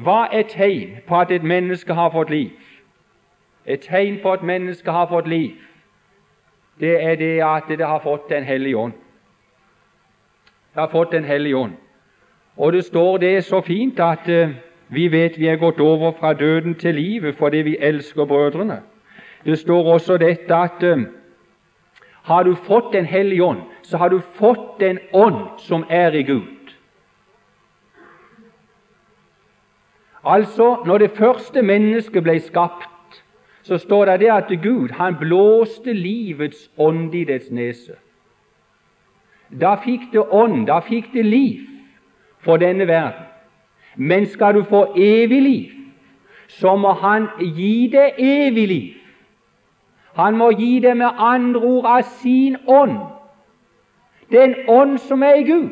Hva 0.00 0.28
er 0.32 0.42
tegn 0.48 1.00
på 1.08 1.20
at 1.20 1.30
et 1.30 1.42
menneske 1.42 1.94
har 1.94 2.10
fått 2.10 2.30
liv? 2.30 2.50
Et 3.66 3.80
tegn 3.80 4.18
på 4.22 4.32
at 4.32 4.42
mennesket 4.42 4.92
har 4.92 5.06
fått 5.06 5.28
liv, 5.28 5.50
det 6.80 6.94
er 7.04 7.14
det 7.14 7.42
at 7.44 7.68
det 7.68 7.86
har 7.86 8.00
fått 8.00 8.30
Den 8.30 8.44
hellige 8.44 8.76
ånd. 8.76 8.92
Det 10.74 10.80
har 10.80 10.88
fått 10.88 11.12
Den 11.12 11.24
hellige 11.24 11.56
ånd. 11.56 11.72
Og 12.56 12.72
det 12.72 12.84
står 12.84 13.18
det 13.18 13.44
så 13.44 13.60
fint 13.60 14.00
at 14.00 14.28
uh, 14.28 14.50
vi 14.88 15.08
vet 15.08 15.38
vi 15.38 15.46
er 15.46 15.56
gått 15.56 15.80
over 15.80 16.12
fra 16.12 16.32
døden 16.32 16.74
til 16.74 16.94
livet 16.94 17.34
fordi 17.34 17.56
vi 17.56 17.76
elsker 17.80 18.24
brødrene. 18.24 18.80
Det 19.44 19.58
står 19.58 19.92
også 19.92 20.16
dette 20.16 20.54
at 20.54 20.82
uh, 20.82 21.02
har 22.22 22.42
du 22.42 22.54
fått 22.54 22.92
Den 22.92 23.04
hellige 23.04 23.44
ånd, 23.44 23.60
så 23.82 23.96
har 23.96 24.08
du 24.08 24.20
fått 24.20 24.80
den 24.80 24.98
ånd 25.12 25.58
som 25.58 25.84
er 25.88 26.10
i 26.10 26.22
Gud. 26.22 26.59
Altså, 30.24 30.82
når 30.86 30.98
det 30.98 31.10
første 31.10 31.62
mennesket 31.62 32.22
ble 32.22 32.40
skapt, 32.40 33.22
så 33.62 33.78
står 33.78 34.04
det 34.04 34.20
det 34.20 34.30
at 34.32 34.52
Gud 34.62 34.88
han 34.90 35.16
blåste 35.20 35.92
livets 35.92 36.70
ånd 36.78 37.14
i 37.14 37.24
dets 37.24 37.50
nese. 37.50 37.96
Da 39.60 39.74
fikk 39.74 40.12
det 40.12 40.22
ånd, 40.30 40.66
da 40.66 40.80
fikk 40.80 41.12
det 41.12 41.24
liv 41.24 41.66
for 42.38 42.56
denne 42.56 42.86
verden. 42.88 43.26
Men 43.96 44.26
skal 44.26 44.54
du 44.54 44.62
få 44.62 44.84
evig 44.96 45.42
liv, 45.42 45.70
så 46.48 46.76
må 46.76 46.92
Han 46.92 47.28
gi 47.40 47.88
deg 47.92 48.14
evig 48.18 48.68
liv. 48.68 48.94
Han 50.14 50.36
må 50.36 50.50
gi 50.50 50.80
deg 50.80 50.96
med 50.96 51.10
andre 51.18 51.60
ord 51.60 51.86
av 51.86 52.02
sin 52.02 52.56
ånd, 52.66 52.98
den 54.30 54.54
ånd 54.68 54.98
som 54.98 55.22
er 55.22 55.34
i 55.34 55.44
Gud. 55.46 55.70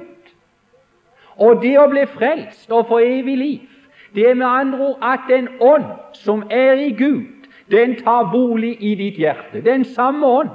Og 1.36 1.62
det 1.62 1.78
å 1.78 1.88
bli 1.90 2.06
frelst 2.06 2.70
og 2.70 2.86
få 2.86 2.98
evig 2.98 3.36
liv, 3.38 3.66
det 4.14 4.30
er 4.30 4.34
med 4.34 4.46
andre 4.46 4.78
ord 4.78 4.98
at 5.02 5.20
den 5.28 5.48
ånd 5.60 5.84
som 6.12 6.42
er 6.50 6.72
i 6.72 6.92
Gud, 6.92 7.22
den 7.70 7.96
tar 7.96 8.30
bolig 8.32 8.76
i 8.80 8.94
ditt 8.94 9.16
hjerte. 9.16 9.60
Den 9.64 9.84
samme 9.84 10.26
ånd. 10.26 10.48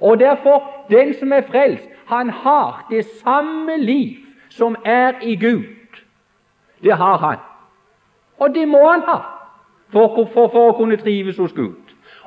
Og 0.00 0.18
derfor, 0.18 0.86
den 0.90 1.14
som 1.14 1.32
er 1.32 1.40
frelst, 1.40 1.88
han 2.06 2.30
har 2.30 2.86
det 2.90 3.04
samme 3.04 3.78
liv 3.78 4.16
som 4.48 4.76
er 4.84 5.12
i 5.22 5.36
Gud. 5.36 5.64
Det 6.82 6.96
har 6.96 7.16
han. 7.16 7.36
Og 8.38 8.54
det 8.54 8.68
må 8.68 8.90
han 8.90 9.00
ha 9.00 9.18
for, 9.92 10.28
for, 10.32 10.48
for 10.48 10.68
å 10.70 10.76
kunne 10.78 10.96
trives 10.96 11.38
hos 11.38 11.52
Gud. 11.52 11.76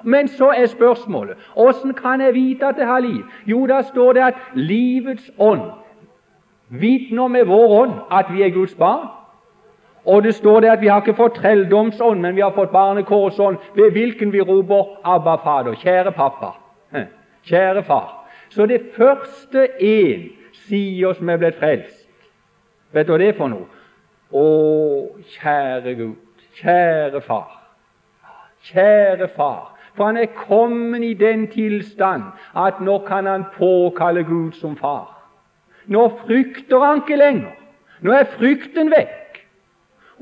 Men 0.03 0.27
så 0.27 0.51
er 0.51 0.65
spørsmålet 0.65 1.37
åssen 1.55 1.93
kan 1.93 2.21
jeg 2.21 2.33
vite 2.33 2.67
at 2.67 2.77
jeg 2.77 2.87
har 2.87 2.99
liv? 2.99 3.23
Jo, 3.45 3.65
da 3.67 3.81
står 3.81 4.13
det 4.13 4.21
at 4.21 4.39
livets 4.53 5.31
ånd 5.37 5.71
vitner 6.69 7.27
med 7.27 7.45
vår 7.45 7.75
ånd 7.81 7.93
at 8.11 8.31
vi 8.33 8.43
er 8.43 8.49
Guds 8.49 8.75
barn. 8.75 9.07
Og 10.05 10.23
det 10.23 10.35
står 10.35 10.59
det 10.59 10.69
at 10.69 10.81
vi 10.81 10.87
har 10.87 11.01
ikke 11.01 11.15
fått 11.15 11.37
trelldomsånd, 11.39 12.21
men 12.21 12.35
vi 12.35 12.41
har 12.41 12.51
fått 12.51 12.71
barnekårsånd, 12.71 13.57
ved 13.75 13.91
hvilken 13.91 14.33
vi 14.33 14.41
roper 14.41 14.99
'Abba, 15.03 15.35
Fader', 15.35 15.75
kjære 15.75 16.11
pappa, 16.11 16.51
kjære 17.45 17.83
far. 17.83 18.27
Så 18.49 18.65
det 18.65 18.81
første 18.97 19.67
en 19.79 20.29
sier 20.53 21.13
som 21.13 21.29
er 21.29 21.37
blitt 21.37 21.59
frelst, 21.59 22.07
vet 22.91 23.07
du 23.07 23.11
hva 23.11 23.17
det 23.17 23.27
er 23.27 23.37
for 23.37 23.47
noe? 23.47 23.65
Å, 24.33 24.45
kjære 25.37 25.95
Gud, 25.95 26.15
kjære 26.59 27.21
far, 27.21 27.61
kjære 28.63 29.27
far. 29.35 29.73
For 29.95 30.05
han 30.05 30.17
er 30.17 30.25
kommet 30.25 31.03
i 31.03 31.13
den 31.13 31.47
tilstand 31.47 32.23
at 32.55 32.81
nå 32.81 32.99
kan 33.07 33.25
han 33.25 33.45
påkalle 33.57 34.23
Gud 34.23 34.51
som 34.57 34.75
far. 34.75 35.09
Nå 35.85 36.07
frykter 36.25 36.79
han 36.81 37.03
ikke 37.03 37.17
lenger. 37.17 37.51
Nå 38.01 38.13
er 38.17 38.25
frykten 38.37 38.89
vekk. 38.91 39.22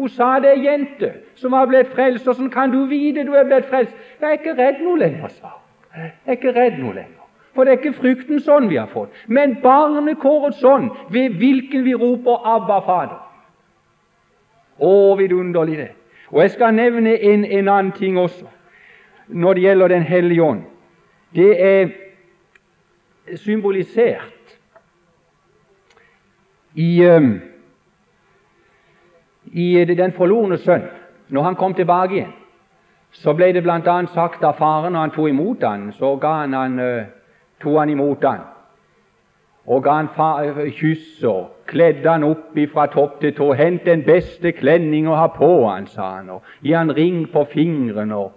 Hun 0.01 0.09
sa 0.09 0.39
det 0.41 0.49
er 0.49 0.63
jente 0.63 1.11
som 1.37 1.53
har 1.53 1.67
blitt 1.69 1.91
frelst. 1.93 2.27
Åssen 2.27 2.49
kan 2.49 2.71
du 2.71 2.85
vite 2.89 3.21
du 3.21 3.35
er 3.37 3.43
blitt 3.45 3.67
frelst? 3.69 3.93
Jeg 4.21 4.27
er 4.27 4.39
ikke 4.39 4.55
redd 4.57 4.79
noe 4.81 4.97
lenger, 4.97 5.27
sa 5.29 5.51
hun. 5.51 5.59
Jeg 5.93 6.13
er 6.25 6.37
ikke 6.39 6.53
redd 6.55 6.79
noe 6.81 6.93
lenger. 6.95 7.19
For 7.53 7.63
det 7.63 7.73
er 7.73 7.77
ikke 7.77 7.99
frykten 7.99 8.39
ånd 8.49 8.69
vi 8.71 8.79
har 8.79 8.87
fått, 8.89 9.13
men 9.27 9.59
barnekårets 9.61 10.63
ånd, 10.63 10.89
ved 11.11 11.37
hvilken 11.37 11.85
vi 11.85 11.93
roper 11.93 12.47
'Abba, 12.47 12.79
Fader'. 12.87 13.21
Å, 14.79 15.15
vidunderlig 15.17 15.77
det. 15.77 15.91
Og 16.31 16.41
Jeg 16.41 16.51
skal 16.51 16.73
nevne 16.73 17.13
en, 17.21 17.45
en 17.45 17.67
annen 17.67 17.91
ting 17.91 18.17
også 18.19 18.45
når 19.27 19.53
det 19.53 19.61
gjelder 19.61 19.87
Den 19.87 20.03
hellige 20.03 20.43
ånd. 20.43 20.61
Det 21.35 21.63
er 21.65 21.89
symbolisert 23.35 24.57
i, 26.75 27.05
um, 27.05 27.41
i 29.51 29.85
Den 29.85 30.13
forlorne 30.13 30.57
sønn. 30.57 30.87
Når 31.29 31.43
han 31.43 31.55
kom 31.55 31.73
tilbake 31.73 32.15
igjen, 32.15 32.33
så 33.11 33.33
ble 33.33 33.51
det 33.53 33.63
bl.a. 33.63 34.05
sagt 34.13 34.43
av 34.43 34.57
faren 34.59 34.93
når 34.93 34.99
han 34.99 35.13
tok 35.15 35.29
imot 35.29 35.63
han, 35.63 35.91
så 35.91 36.15
ga 36.15 36.31
han, 36.41 36.53
han 36.53 36.79
tog 37.61 37.77
han 37.79 37.89
imot 37.89 38.23
han, 38.23 38.43
og 39.65 39.83
ga 39.83 39.95
han 39.99 40.09
far, 40.15 40.47
kyss 40.75 41.23
og 41.27 41.67
kledde 41.69 42.09
han 42.09 42.23
opp 42.23 42.57
fra 42.73 42.87
topp 42.91 43.19
til 43.21 43.33
tå. 43.35 43.51
Hent 43.53 43.85
den 43.85 44.03
beste 44.03 44.51
klenning 44.57 45.07
å 45.07 45.15
ha 45.19 45.27
på 45.35 45.51
han, 45.67 45.87
sa 45.87 46.15
han, 46.17 46.29
og 46.29 46.41
gi 46.61 46.73
han 46.73 46.91
ring 46.95 47.25
på 47.31 47.45
fingeren 47.51 48.11
og 48.11 48.31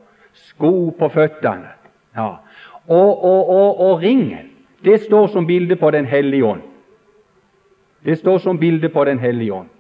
sko 0.51 0.91
på 0.99 1.09
føttene. 1.15 1.73
Ja. 2.15 2.31
Og, 2.87 3.25
og, 3.25 3.51
og, 3.51 3.81
og 3.81 4.03
ringen, 4.03 4.51
det 4.85 5.01
står 5.07 5.33
som 5.33 5.47
bilde 5.47 5.77
på 5.77 5.91
Den 5.91 6.07
hellige 6.07 6.45
ånd. 6.45 6.63
Det 8.05 8.19
står 8.19 8.39
som 8.39 8.59
bilde 8.59 8.89
på 8.89 9.05
Den 9.05 9.19
hellige 9.19 9.53
ånd. 9.53 9.71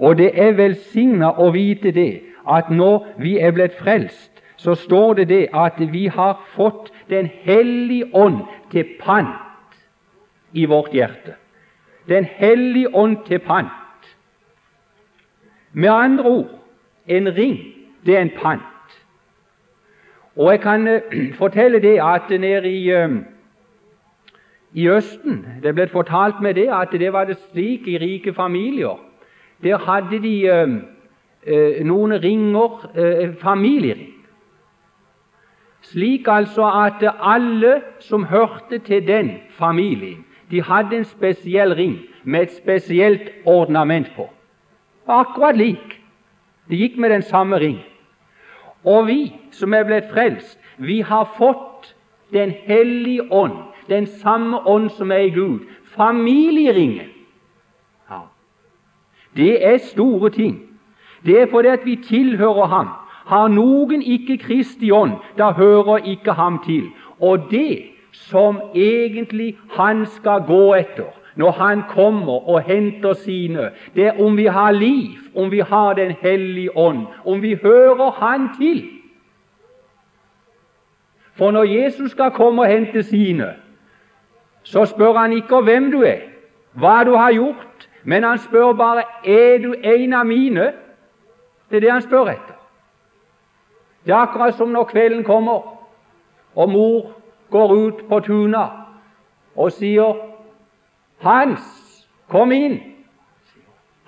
Og 0.00 0.16
det 0.18 0.30
er 0.34 0.56
velsigna 0.56 1.34
å 1.36 1.50
vite 1.52 1.92
det, 1.92 2.22
at 2.48 2.70
når 2.72 3.06
vi 3.20 3.36
er 3.38 3.52
blitt 3.52 3.76
frelst, 3.78 4.30
så 4.56 4.74
står 4.74 5.14
det 5.20 5.28
det 5.28 5.46
at 5.54 5.78
vi 5.92 6.06
har 6.06 6.40
fått 6.56 6.92
Den 7.10 7.26
hellige 7.42 8.06
ånd 8.14 8.44
til 8.70 8.86
pant 9.00 9.26
i 10.52 10.64
vårt 10.64 10.92
hjerte. 10.94 11.34
Den 12.08 12.24
hellige 12.24 12.94
ånd 12.94 13.16
til 13.26 13.38
pant. 13.38 14.06
Med 15.72 15.90
andre 15.90 16.24
ord 16.24 16.50
en 17.06 17.36
ring, 17.36 17.58
det 18.06 18.16
er 18.16 18.22
en 18.22 18.30
pant. 18.42 18.94
Og 20.36 20.52
jeg 20.52 20.60
kan 20.60 20.88
uh, 20.88 21.00
fortelle 21.42 21.82
det 21.82 21.98
at 21.98 22.30
nede 22.30 22.70
i, 22.70 22.94
uh, 22.94 23.10
i 24.72 24.88
Østen 24.88 25.46
Det 25.62 25.74
ble 25.74 25.88
fortalt 25.88 26.40
meg 26.40 26.54
det 26.54 26.68
at 26.70 26.92
det 26.92 27.12
var 27.12 27.24
det 27.24 27.38
slik 27.50 27.88
i 27.88 27.98
rike 27.98 28.34
familier. 28.34 29.09
Der 29.62 29.78
hadde 29.78 30.22
de 30.22 30.34
eh, 30.46 31.84
noen 31.84 32.12
ringer, 32.20 32.86
familiering. 33.40 34.14
Slik 35.82 36.28
altså 36.28 36.68
at 36.84 37.04
alle 37.04 37.80
som 38.00 38.24
hørte 38.24 38.78
til 38.78 39.06
den 39.06 39.30
familien, 39.50 40.24
de 40.50 40.62
hadde 40.62 40.96
en 40.96 41.04
spesiell 41.04 41.74
ring 41.74 41.98
med 42.24 42.42
et 42.42 42.52
spesielt 42.52 43.30
ornament 43.44 44.10
på. 44.16 44.30
Akkurat 45.08 45.56
lik. 45.56 46.00
De 46.70 46.76
gikk 46.76 46.98
med 46.98 47.10
den 47.10 47.22
samme 47.22 47.58
ringen. 47.58 47.84
Og 48.84 49.06
vi 49.06 49.32
som 49.52 49.74
er 49.74 49.84
blitt 49.84 50.10
frelst, 50.12 50.58
vi 50.78 51.00
har 51.00 51.28
fått 51.38 51.96
Den 52.30 52.50
hellige 52.50 53.32
ånd, 53.32 53.56
den 53.88 54.06
samme 54.06 54.60
ånd 54.66 54.90
som 54.94 55.10
er 55.10 55.18
i 55.18 55.30
Gud. 55.34 55.64
Familieringen. 55.84 57.08
Det 59.36 59.66
er 59.66 59.78
store 59.78 60.30
ting. 60.30 60.60
Det 61.26 61.42
er 61.42 61.46
fordi 61.50 61.68
at 61.68 61.84
vi 61.84 61.96
tilhører 61.96 62.66
Ham. 62.66 62.88
Har 63.26 63.48
noen 63.48 64.02
ikke 64.02 64.38
Kristi 64.38 64.90
ånd, 64.90 65.12
da 65.38 65.50
hører 65.50 65.96
ikke 65.96 66.32
Ham 66.32 66.62
til. 66.66 66.90
Og 67.20 67.50
det 67.50 67.82
som 68.12 68.60
egentlig 68.74 69.56
Han 69.70 70.06
skal 70.06 70.42
gå 70.46 70.74
etter, 70.74 71.10
når 71.36 71.50
Han 71.50 71.82
kommer 71.88 72.48
og 72.48 72.62
henter 72.62 73.12
sine, 73.12 73.70
det 73.94 74.06
er 74.06 74.20
om 74.20 74.36
vi 74.36 74.46
har 74.46 74.72
liv, 74.72 75.18
om 75.36 75.50
vi 75.50 75.60
har 75.60 75.94
Den 75.94 76.14
hellige 76.20 76.76
ånd, 76.76 77.06
om 77.24 77.42
vi 77.42 77.58
hører 77.62 78.10
Han 78.10 78.48
til. 78.58 78.88
For 81.40 81.50
når 81.50 81.64
Jesus 81.64 82.10
skal 82.10 82.30
komme 82.30 82.62
og 82.62 82.68
hente 82.68 83.02
sine, 83.02 83.54
så 84.62 84.84
spør 84.84 85.12
han 85.12 85.32
ikke 85.32 85.60
hvem 85.60 85.90
du 85.92 86.02
er, 86.02 86.18
hva 86.72 87.04
du 87.04 87.14
har 87.16 87.32
gjort, 87.32 87.88
men 88.04 88.24
han 88.24 88.38
spør 88.38 88.72
bare 88.72 89.02
er 89.24 89.58
du 89.58 89.72
en 89.72 90.12
av 90.12 90.26
mine. 90.26 90.72
Det 91.70 91.76
er 91.76 91.80
det 91.80 91.92
han 91.92 92.02
spør 92.02 92.32
etter. 92.32 92.56
Det 94.04 94.12
er 94.12 94.16
akkurat 94.16 94.54
som 94.54 94.68
når 94.68 94.84
kvelden 94.84 95.24
kommer, 95.24 95.76
og 96.54 96.70
mor 96.70 97.10
går 97.50 97.74
ut 97.74 98.04
på 98.08 98.20
tunet 98.20 98.70
og 99.56 99.72
sier 99.72 100.16
hans, 101.20 101.62
kom 102.28 102.52
inn! 102.52 102.78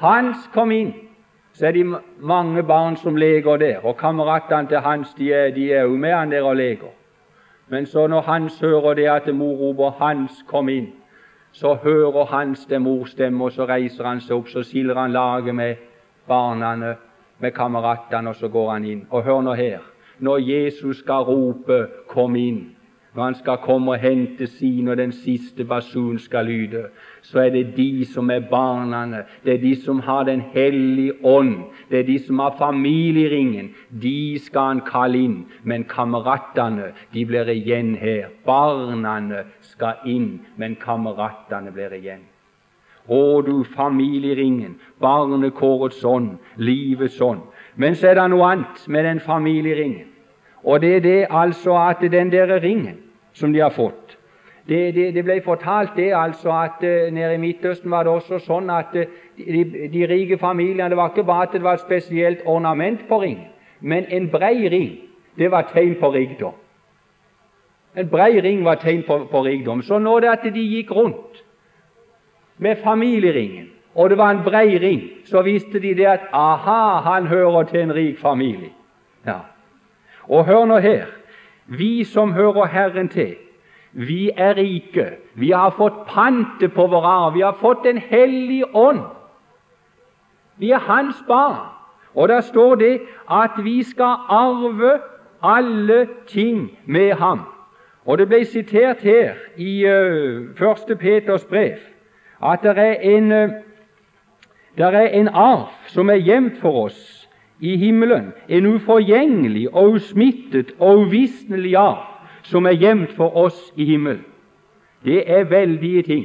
Hans, 0.00 0.48
kom 0.54 0.72
inn! 0.72 0.94
Så 1.52 1.66
er 1.66 1.72
det 1.76 1.84
mange 2.18 2.62
barn 2.62 2.96
som 2.96 3.16
leker 3.16 3.56
der, 3.56 3.84
og 3.84 3.96
kameratene 3.96 4.68
til 4.68 4.80
Hans 4.80 5.14
de 5.14 5.32
er, 5.32 5.50
de 5.50 5.72
er 5.72 5.82
jo 5.82 5.96
med 5.96 6.14
han 6.14 6.30
der 6.30 6.42
og 6.42 6.56
leker. 6.56 6.88
Men 7.68 7.86
så 7.86 8.06
når 8.06 8.20
Hans 8.20 8.60
hører 8.60 8.94
det 8.94 9.06
at 9.06 9.34
mor 9.34 9.52
roper 9.54 9.90
'Hans, 9.90 10.44
kom 10.48 10.68
inn', 10.68 11.01
så 11.52 11.74
hører 11.74 12.24
Hans 12.24 12.66
det 12.66 12.82
morstemme, 12.82 13.44
og 13.44 13.52
så 13.52 13.66
reiser 13.68 14.04
han 14.04 14.20
seg 14.20 14.36
opp, 14.36 14.48
så 14.48 14.62
skiller 14.64 14.98
han 14.98 15.12
laget 15.12 15.54
med 15.54 15.76
barna, 16.28 16.94
med 17.38 17.52
kameratene, 17.52 18.30
og 18.30 18.36
så 18.36 18.48
går 18.48 18.70
han 18.72 18.84
inn. 18.84 19.06
Og 19.10 19.22
hør 19.22 19.42
nå 19.42 19.54
her, 19.54 19.80
når 20.18 20.38
Jesus 20.38 20.98
skal 20.98 21.26
rope 21.28 21.86
'Kom 22.08 22.36
inn', 22.36 22.76
når 23.14 23.24
han 23.24 23.34
skal 23.34 23.56
komme 23.56 23.92
og 23.92 24.00
hente 24.00 24.46
sin, 24.46 24.88
og 24.88 24.96
den 24.96 25.12
siste 25.12 25.64
basun 25.64 26.18
skal 26.18 26.46
lyde, 26.46 26.84
så 27.22 27.40
er 27.40 27.50
det 27.50 27.76
de 27.76 28.06
som 28.08 28.30
er 28.30 28.40
barna, 28.50 29.24
det 29.44 29.54
er 29.54 29.58
de 29.58 29.74
som 29.84 30.00
har 30.00 30.24
Den 30.24 30.40
hellige 30.40 31.12
ånd, 31.24 31.56
det 31.90 31.98
er 31.98 32.02
de 32.02 32.18
som 32.26 32.38
har 32.38 32.56
familieringen. 32.58 33.74
De 34.02 34.38
skal 34.44 34.60
han 34.60 34.80
kalle 34.80 35.18
inn, 35.18 35.44
men 35.62 35.84
kameratene 35.84 36.92
de 37.12 37.24
blir 37.26 37.48
igjen 37.48 37.94
her. 37.96 38.28
Barna 38.46 39.44
skal 39.60 39.94
inn, 40.06 40.40
men 40.56 40.76
kameratene 40.76 41.72
blir 41.72 41.92
igjen. 41.92 42.22
Å, 43.08 43.42
du 43.42 43.64
familieringen, 43.64 44.78
barnekårets 45.00 46.04
ånd, 46.04 46.38
livets 46.56 47.20
ånd. 47.20 47.42
Men 47.76 47.94
så 47.94 48.12
er 48.12 48.14
det 48.20 48.28
noe 48.30 48.46
annet 48.52 48.88
med 48.88 49.04
den 49.04 49.20
familieringen. 49.20 50.11
Og 50.64 50.80
det 50.80 50.96
er 50.96 51.00
det 51.00 51.26
altså 51.30 51.76
at 51.76 52.12
den 52.12 52.32
der 52.32 52.62
ringen 52.62 52.98
som 53.32 53.52
de 53.52 53.60
har 53.60 53.70
fått 53.70 54.18
Det, 54.68 54.94
det, 54.94 55.14
det 55.14 55.24
ble 55.24 55.40
fortalt 55.42 55.96
det 55.96 56.12
altså 56.14 56.52
at 56.54 56.84
uh, 56.86 57.14
nede 57.14 57.34
i 57.34 57.38
Midtøsten 57.38 57.90
var 57.90 58.04
det 58.06 58.12
også 58.12 58.38
sånn 58.38 58.70
at 58.70 58.94
uh, 58.94 59.08
de, 59.36 59.64
de, 59.90 60.06
rike 60.06 60.38
familiene 60.38 60.90
Det 60.90 60.96
var 60.96 61.10
ikke 61.10 61.24
bare 61.26 61.48
at 61.48 61.52
det 61.56 61.62
var 61.62 61.74
et 61.74 61.82
spesielt 61.82 62.44
ornament 62.46 63.08
på 63.08 63.18
ringen, 63.22 63.48
men 63.80 64.06
en 64.08 64.30
brei 64.30 64.68
ring 64.70 64.92
det 65.38 65.50
var 65.50 65.66
tegn 65.72 65.94
på 66.00 66.12
rikdom. 66.12 66.54
En 67.96 68.08
brei 68.08 68.40
ring 68.40 68.64
var 68.64 68.74
tegn 68.74 69.02
på, 69.02 69.18
på 69.30 69.44
rikdom. 69.44 69.82
Så 69.82 69.98
nå 69.98 70.18
det 70.20 70.28
at 70.28 70.44
de 70.54 70.60
gikk 70.60 70.90
rundt 70.92 71.42
med 72.58 72.76
familieringen, 72.84 73.70
og 73.94 74.10
det 74.10 74.18
var 74.18 74.30
en 74.30 74.44
brei 74.44 74.78
ring, 74.78 75.00
så 75.24 75.42
visste 75.42 75.80
de 75.80 75.94
det 75.94 76.06
at 76.06 76.28
aha, 76.32 77.00
han 77.00 77.26
hører 77.26 77.62
til 77.62 77.80
en 77.80 77.94
rik 77.94 78.18
familie. 78.20 78.70
Ja. 79.26 79.40
Og 80.28 80.44
hør 80.46 80.64
nå 80.64 80.78
her, 80.78 81.06
vi 81.66 82.04
som 82.04 82.32
hører 82.32 82.66
Herren 82.66 83.08
til, 83.08 83.36
vi 83.92 84.30
er 84.36 84.56
rike. 84.56 85.06
Vi 85.34 85.50
har 85.50 85.70
fått 85.76 86.06
pante 86.08 86.68
på 86.68 86.86
vår 86.86 87.06
arv. 87.06 87.34
Vi 87.34 87.40
har 87.40 87.56
fått 87.60 87.84
Den 87.84 87.98
hellige 87.98 88.76
ånd. 88.76 89.00
Vi 90.56 90.70
er 90.70 90.78
Hans 90.78 91.16
barn. 91.28 91.68
Og 92.14 92.28
der 92.28 92.40
står 92.40 92.74
det 92.74 93.00
at 93.30 93.50
vi 93.64 93.82
skal 93.82 94.16
arve 94.28 95.00
alle 95.42 96.08
ting 96.26 96.78
med 96.86 97.12
ham. 97.12 97.40
Og 98.04 98.18
det 98.18 98.28
ble 98.28 98.44
sitert 98.44 99.00
her 99.00 99.34
i 99.56 99.86
uh, 99.86 100.70
1. 100.88 100.98
Peters 100.98 101.44
brev 101.44 101.78
at 102.42 102.62
det 102.62 102.78
er 102.78 103.46
uh, 103.46 103.52
der 104.78 104.90
er 104.90 105.06
en 105.06 105.28
arv 105.28 105.68
som 105.86 106.10
er 106.10 106.16
gjemt 106.16 106.58
for 106.60 106.84
oss 106.84 107.21
i 107.62 107.76
himmelen, 107.76 108.32
en 108.48 108.66
uforgjengelig 108.66 109.68
og 109.74 109.92
usmittet 109.92 110.72
og 110.78 110.98
uvisnelig 110.98 111.76
arv 111.76 112.08
som 112.42 112.66
er 112.66 112.74
gjemt 112.74 113.12
for 113.14 113.36
oss 113.36 113.72
i 113.76 113.84
himmelen. 113.84 114.24
Det 115.04 115.22
er 115.30 115.44
veldige 115.44 116.02
ting. 116.02 116.24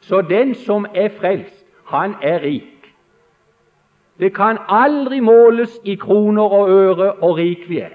Så 0.00 0.20
den 0.22 0.54
som 0.54 0.86
er 0.94 1.08
frelst, 1.20 1.66
han 1.86 2.14
er 2.22 2.42
rik. 2.42 2.94
Det 4.18 4.34
kan 4.34 4.58
aldri 4.68 5.20
måles 5.20 5.80
i 5.84 5.94
kroner 5.94 6.42
og 6.42 6.70
øre 6.70 7.12
og 7.12 7.36
rik 7.36 7.68
vi 7.68 7.78
er. 7.78 7.94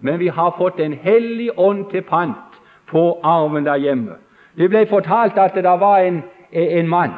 Men 0.00 0.18
vi 0.18 0.28
har 0.28 0.54
fått 0.58 0.78
Den 0.78 0.92
hellige 0.92 1.58
ånd 1.58 1.90
til 1.90 2.02
pant 2.02 2.60
på 2.86 3.20
arven 3.22 3.64
der 3.64 3.76
hjemme. 3.76 4.12
Det 4.56 4.70
ble 4.70 4.86
fortalt 4.86 5.38
at 5.38 5.54
det 5.54 5.64
var 5.64 5.98
en, 5.98 6.22
en 6.52 6.88
mann. 6.88 7.12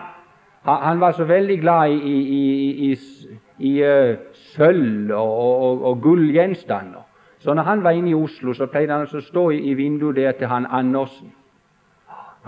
Han 0.65 1.01
var 1.01 1.13
så 1.13 1.25
veldig 1.25 1.61
glad 1.61 1.91
i, 1.91 1.95
i, 1.95 2.19
i, 2.21 2.93
i 2.93 2.97
uh, 3.59 4.19
sølv 4.55 5.13
og, 5.15 5.61
og, 5.63 5.85
og 5.85 6.01
gullgjenstander. 6.03 7.05
Så 7.39 7.55
når 7.55 7.63
han 7.63 7.83
var 7.85 7.91
inne 7.91 8.11
i 8.11 8.15
Oslo, 8.15 8.53
så 8.55 8.67
pleide 8.67 8.93
han 8.93 9.07
å 9.07 9.21
stå 9.23 9.51
i, 9.55 9.61
i 9.71 9.75
vinduet 9.79 10.17
der 10.17 10.33
til 10.39 10.51
han 10.51 10.67
Andersen. 10.71 11.31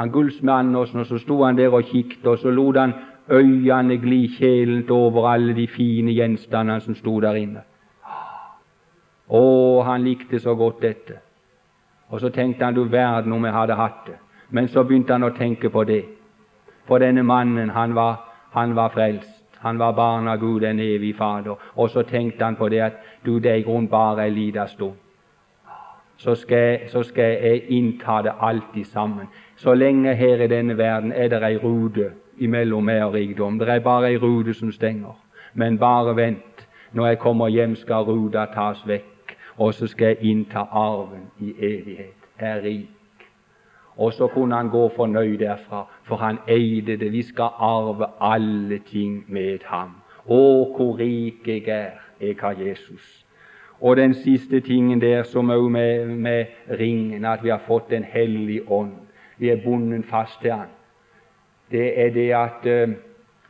Han 0.01 0.11
gullsmed 0.11 0.55
Andersen, 0.55 1.01
og 1.01 1.07
så 1.07 1.19
sto 1.19 1.43
han 1.45 1.59
der 1.59 1.75
og 1.75 1.85
kikket, 1.85 2.27
og 2.27 2.39
så 2.39 2.51
lot 2.51 2.79
han 2.79 2.95
øynene 3.31 3.99
gli 4.03 4.27
kjælent 4.39 4.91
over 4.91 5.29
alle 5.29 5.55
de 5.55 5.67
fine 5.69 6.13
gjenstandene 6.13 6.81
som 6.81 6.95
sto 6.95 7.21
der 7.21 7.39
inne. 7.39 7.63
Å, 9.31 9.43
han 9.87 10.03
likte 10.03 10.41
så 10.43 10.55
godt 10.59 10.83
dette. 10.83 11.21
Og 12.11 12.21
så 12.21 12.33
tenkte 12.35 12.65
han 12.65 12.75
du 12.75 12.85
verden 12.91 13.33
om 13.33 13.45
jeg 13.45 13.55
hadde 13.55 13.79
hatt 13.79 14.01
det. 14.07 14.17
Men 14.51 14.69
så 14.69 14.83
begynte 14.83 15.15
han 15.15 15.23
å 15.23 15.35
tenke 15.37 15.71
på 15.71 15.85
det. 15.87 16.03
For 16.89 16.99
denne 16.99 17.23
mannen, 17.23 17.71
han 17.71 17.95
var, 17.95 18.17
han 18.51 18.75
var 18.75 18.91
frelst. 18.91 19.40
Han 19.61 19.79
var 19.79 19.93
barn 19.93 20.29
av 20.29 20.39
Gud, 20.39 20.65
en 20.65 20.81
evig 20.81 21.17
Fader. 21.17 21.55
Og 21.75 21.91
så 21.91 22.03
tenkte 22.03 22.45
han 22.45 22.57
på 22.57 22.69
det 22.69 22.81
at 22.81 22.93
du, 23.27 23.39
det 23.39 23.51
er 23.51 23.61
i 23.61 23.63
grunnen 23.63 23.89
bare 23.89 24.25
ei 24.25 24.31
lita 24.31 24.67
stund. 24.67 24.97
Så 26.17 26.35
skal, 26.35 26.89
så 26.89 27.03
skal 27.03 27.25
jeg 27.25 27.63
innta 27.69 28.23
det 28.23 28.33
alltid 28.41 28.85
sammen. 28.85 29.27
Så 29.57 29.75
lenge 29.75 30.15
her 30.15 30.41
i 30.41 30.49
denne 30.49 30.79
verden 30.79 31.13
er 31.13 31.29
det 31.29 31.43
ei 31.43 31.57
rute 31.57 32.11
imellom 32.39 32.85
meg 32.85 33.05
og 33.05 33.15
rikdom. 33.15 33.59
Det 33.59 33.69
er 33.69 33.81
bare 33.85 34.13
ei 34.13 34.17
rute 34.17 34.55
som 34.55 34.73
stenger. 34.73 35.17
Men 35.55 35.79
bare 35.79 36.17
vent. 36.17 36.67
Når 36.93 37.07
jeg 37.07 37.19
kommer 37.19 37.49
hjem, 37.49 37.77
skal 37.77 38.05
ruta 38.05 38.47
tas 38.55 38.81
vekk, 38.87 39.37
og 39.57 39.75
så 39.75 39.87
skal 39.87 40.07
jeg 40.07 40.33
innta 40.33 40.65
arven 40.71 41.29
i 41.39 41.53
evighet. 41.59 42.17
Jeg 42.41 42.57
er 42.57 42.63
rik. 42.63 43.00
Og 44.01 44.13
så 44.13 44.27
kunne 44.27 44.57
han 44.57 44.69
gå 44.69 44.89
fornøyd 44.89 45.39
derfra, 45.39 45.87
for 46.03 46.17
han 46.17 46.39
eide 46.49 46.97
det. 46.97 47.13
Vi 47.13 47.23
skal 47.23 47.51
arve 47.59 48.07
alle 48.21 48.79
ting 48.79 49.25
med 49.29 49.59
ham. 49.65 49.91
Å, 50.25 50.39
hvor 50.77 50.97
rik 50.97 51.49
jeg 51.49 51.69
er, 51.69 52.01
jeg 52.21 52.39
har 52.41 52.57
Jesus. 52.57 53.27
Og 53.81 53.97
den 53.97 54.15
siste 54.15 54.61
tingen 54.61 55.01
der, 55.01 55.23
som 55.23 55.53
òg 55.53 55.69
med, 55.69 56.07
med 56.07 56.47
ringen, 56.81 57.25
at 57.25 57.45
vi 57.45 57.53
har 57.53 57.61
fått 57.67 57.91
Den 57.91 58.05
hellige 58.05 58.71
ånd. 58.73 58.97
Vi 59.39 59.49
er 59.49 59.61
bundet 59.65 60.05
fast 60.09 60.41
til 60.41 60.53
Han. 60.53 60.73
Det 61.71 62.01
er 62.01 62.11
det 62.11 62.29
at 62.33 62.65
uh, 62.65 62.97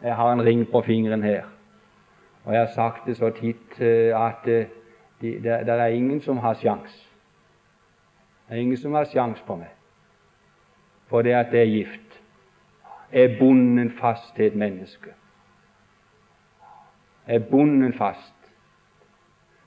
Jeg 0.02 0.16
har 0.16 0.32
en 0.32 0.44
ring 0.44 0.66
på 0.70 0.82
fingeren 0.82 1.22
her. 1.22 1.42
Og 2.44 2.52
jeg 2.52 2.60
har 2.60 2.72
sagt 2.74 3.06
det 3.06 3.16
så 3.16 3.30
titt 3.30 3.78
uh, 3.80 4.26
at 4.26 4.46
uh, 4.46 4.64
det 5.20 5.44
de, 5.44 5.72
er 5.72 5.86
ingen 5.86 6.20
som 6.20 6.38
har 6.38 6.54
sjans. 6.54 7.06
Det 8.48 8.56
er 8.56 8.60
ingen 8.60 8.76
som 8.76 8.94
har 8.94 9.04
sjans 9.04 9.42
på 9.46 9.56
meg 9.56 9.79
for 11.10 11.22
det 11.22 11.32
at 11.34 11.46
det 11.52 11.60
er 11.60 11.66
gift, 11.66 12.22
er 13.12 13.38
bonden 13.38 13.90
fast 13.90 14.36
til 14.36 14.46
et 14.46 14.54
menneske. 14.54 15.10
Er 17.26 17.38
bonden 17.38 17.92
fast. 17.92 18.34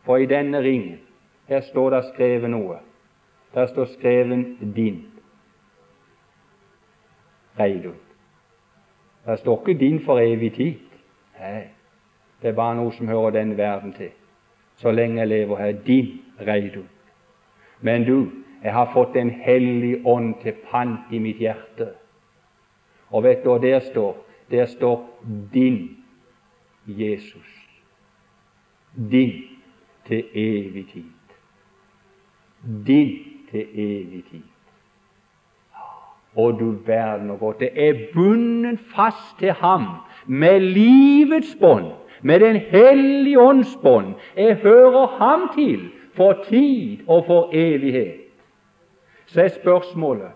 For 0.03 0.17
i 0.17 0.25
denne 0.25 0.59
ringen 0.59 0.99
her 1.47 1.61
står 1.61 1.89
det 1.89 2.05
skrevet 2.13 2.49
noe. 2.49 2.77
Der 3.53 3.65
står 3.65 3.85
skrevet 3.85 4.57
'din'. 4.61 5.03
Reidun. 7.59 7.99
Der 9.25 9.35
står 9.35 9.67
ikke 9.67 9.79
'din 9.79 10.05
for 10.05 10.19
evig 10.19 10.53
tid'. 10.53 10.79
Nei, 11.39 11.63
det 12.41 12.49
er 12.49 12.55
bare 12.55 12.75
noe 12.75 12.93
som 12.93 13.07
hører 13.07 13.29
den 13.29 13.57
verden 13.57 13.93
til. 13.93 14.09
Så 14.75 14.91
lenge 14.91 15.19
jeg 15.19 15.27
lever 15.27 15.57
her. 15.57 15.71
Din 15.71 16.21
Reidun. 16.47 16.89
Men 17.81 18.05
du, 18.05 18.31
jeg 18.63 18.73
har 18.73 18.91
fått 18.93 19.13
Den 19.13 19.29
hellige 19.29 20.01
ånd 20.05 20.35
til 20.41 20.53
pant 20.71 21.11
i 21.11 21.19
mitt 21.19 21.37
hjerte. 21.37 21.89
Og 23.11 23.23
vet 23.23 23.43
du 23.43 23.51
hva 23.51 23.59
der 23.61 23.79
står? 23.83 24.15
Der 24.51 24.65
står 24.65 25.03
din 25.53 25.97
Jesus. 26.87 27.49
Din 28.95 29.43
til 30.07 30.23
evig 30.33 30.85
tid. 30.93 31.11
Din 32.87 33.11
til 33.51 33.67
evig 33.73 34.23
tid. 34.31 34.47
Og 36.35 36.59
du 36.59 36.71
verden 36.85 37.29
og 37.29 37.39
godt, 37.39 37.59
det 37.59 37.69
er 37.75 38.07
bundet 38.13 38.79
fast 38.95 39.37
til 39.39 39.51
ham 39.51 39.85
med 40.25 40.59
livets 40.59 41.55
bånd, 41.59 41.91
med 42.21 42.39
Den 42.39 42.55
hellige 42.55 43.39
ånds 43.39 43.77
bånd. 43.81 44.13
Jeg 44.37 44.55
hører 44.55 45.07
ham 45.07 45.49
til 45.55 45.89
for 46.15 46.43
tid 46.49 46.97
og 47.07 47.25
for 47.25 47.49
evighet 47.53 48.22
så 49.25 49.41
er 49.41 49.53
spørsmålet 49.53 50.31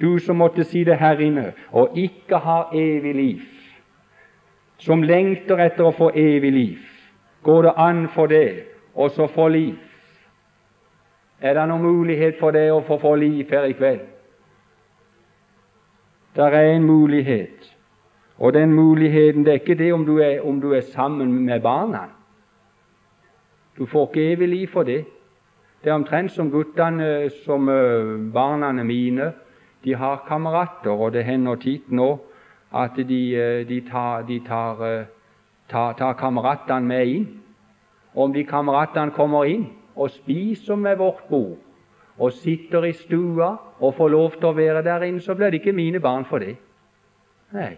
du 0.00 0.18
som 0.18 0.36
måtte 0.36 0.64
si 0.64 0.84
det 0.84 0.98
her 0.98 1.20
inne 1.20 1.52
og 1.70 1.96
ikke 1.98 2.38
har 2.42 2.72
evig 2.74 3.14
liv, 3.14 3.42
som 4.78 5.02
lengter 5.02 5.60
etter 5.62 5.86
å 5.86 5.94
få 5.94 6.10
evig 6.18 6.52
liv, 6.52 6.78
går 7.42 7.68
det 7.68 7.74
an 7.76 8.08
for 8.10 8.26
det 8.26 8.64
og 8.94 9.10
så 9.10 9.28
få 9.30 9.48
liv? 9.48 9.76
Er 11.42 11.54
det 11.54 11.68
noen 11.68 11.82
mulighet 11.82 12.38
for 12.38 12.54
det 12.54 12.68
å 12.70 12.82
få, 12.86 12.98
få 13.02 13.14
liv 13.18 13.50
her 13.50 13.66
i 13.66 13.76
kveld? 13.78 14.02
Det 16.32 16.44
er 16.48 16.72
en 16.72 16.84
mulighet, 16.86 17.66
og 18.38 18.54
den 18.54 18.72
muligheten 18.74 19.44
det 19.44 19.52
er 19.52 19.60
ikke 19.60 19.78
det 19.78 19.92
om 19.92 20.06
du 20.06 20.16
er, 20.18 20.40
om 20.40 20.60
du 20.60 20.72
er 20.72 20.80
sammen 20.80 21.32
med 21.44 21.60
barna. 21.62 22.06
Du 23.78 23.86
får 23.86 24.08
ikke 24.08 24.32
evig 24.32 24.48
liv 24.48 24.68
for 24.72 24.82
det. 24.82 25.04
Det 25.82 25.90
er 25.90 25.98
omtrent 25.98 26.30
som 26.30 26.50
guttene, 26.50 27.30
som 27.42 27.68
uh, 27.68 28.32
barna 28.32 28.72
mine. 28.86 29.32
De 29.84 29.94
har 29.98 30.24
kamerater, 30.28 30.90
og 30.90 31.12
det 31.12 31.24
hender 31.24 31.58
tid 31.58 31.90
nå 31.90 32.20
at 32.72 32.94
de, 32.96 33.22
uh, 33.34 33.68
de 33.68 33.80
tar, 33.90 34.22
de 34.22 34.38
tar, 34.46 34.78
uh, 34.78 35.04
tar, 35.68 35.92
tar 35.98 36.14
kameratene 36.14 36.86
med 36.86 37.06
inn. 37.06 37.26
Om 38.14 38.32
de 38.32 38.44
kameratene 38.44 39.10
kommer 39.16 39.48
inn 39.50 39.66
og 39.96 40.10
spiser 40.10 40.76
med 40.76 40.96
vårt 41.00 41.26
bord 41.28 41.58
og 42.18 42.32
sitter 42.32 42.84
i 42.86 42.92
stua 42.92 43.56
og 43.80 43.94
får 43.96 44.10
lov 44.12 44.36
til 44.36 44.50
å 44.50 44.54
være 44.54 44.84
der 44.86 45.08
inne, 45.08 45.20
så 45.20 45.34
blir 45.34 45.50
det 45.50 45.62
ikke 45.62 45.74
mine 45.74 46.00
barn 46.00 46.26
for 46.28 46.38
det. 46.38 46.54
Nei. 47.56 47.72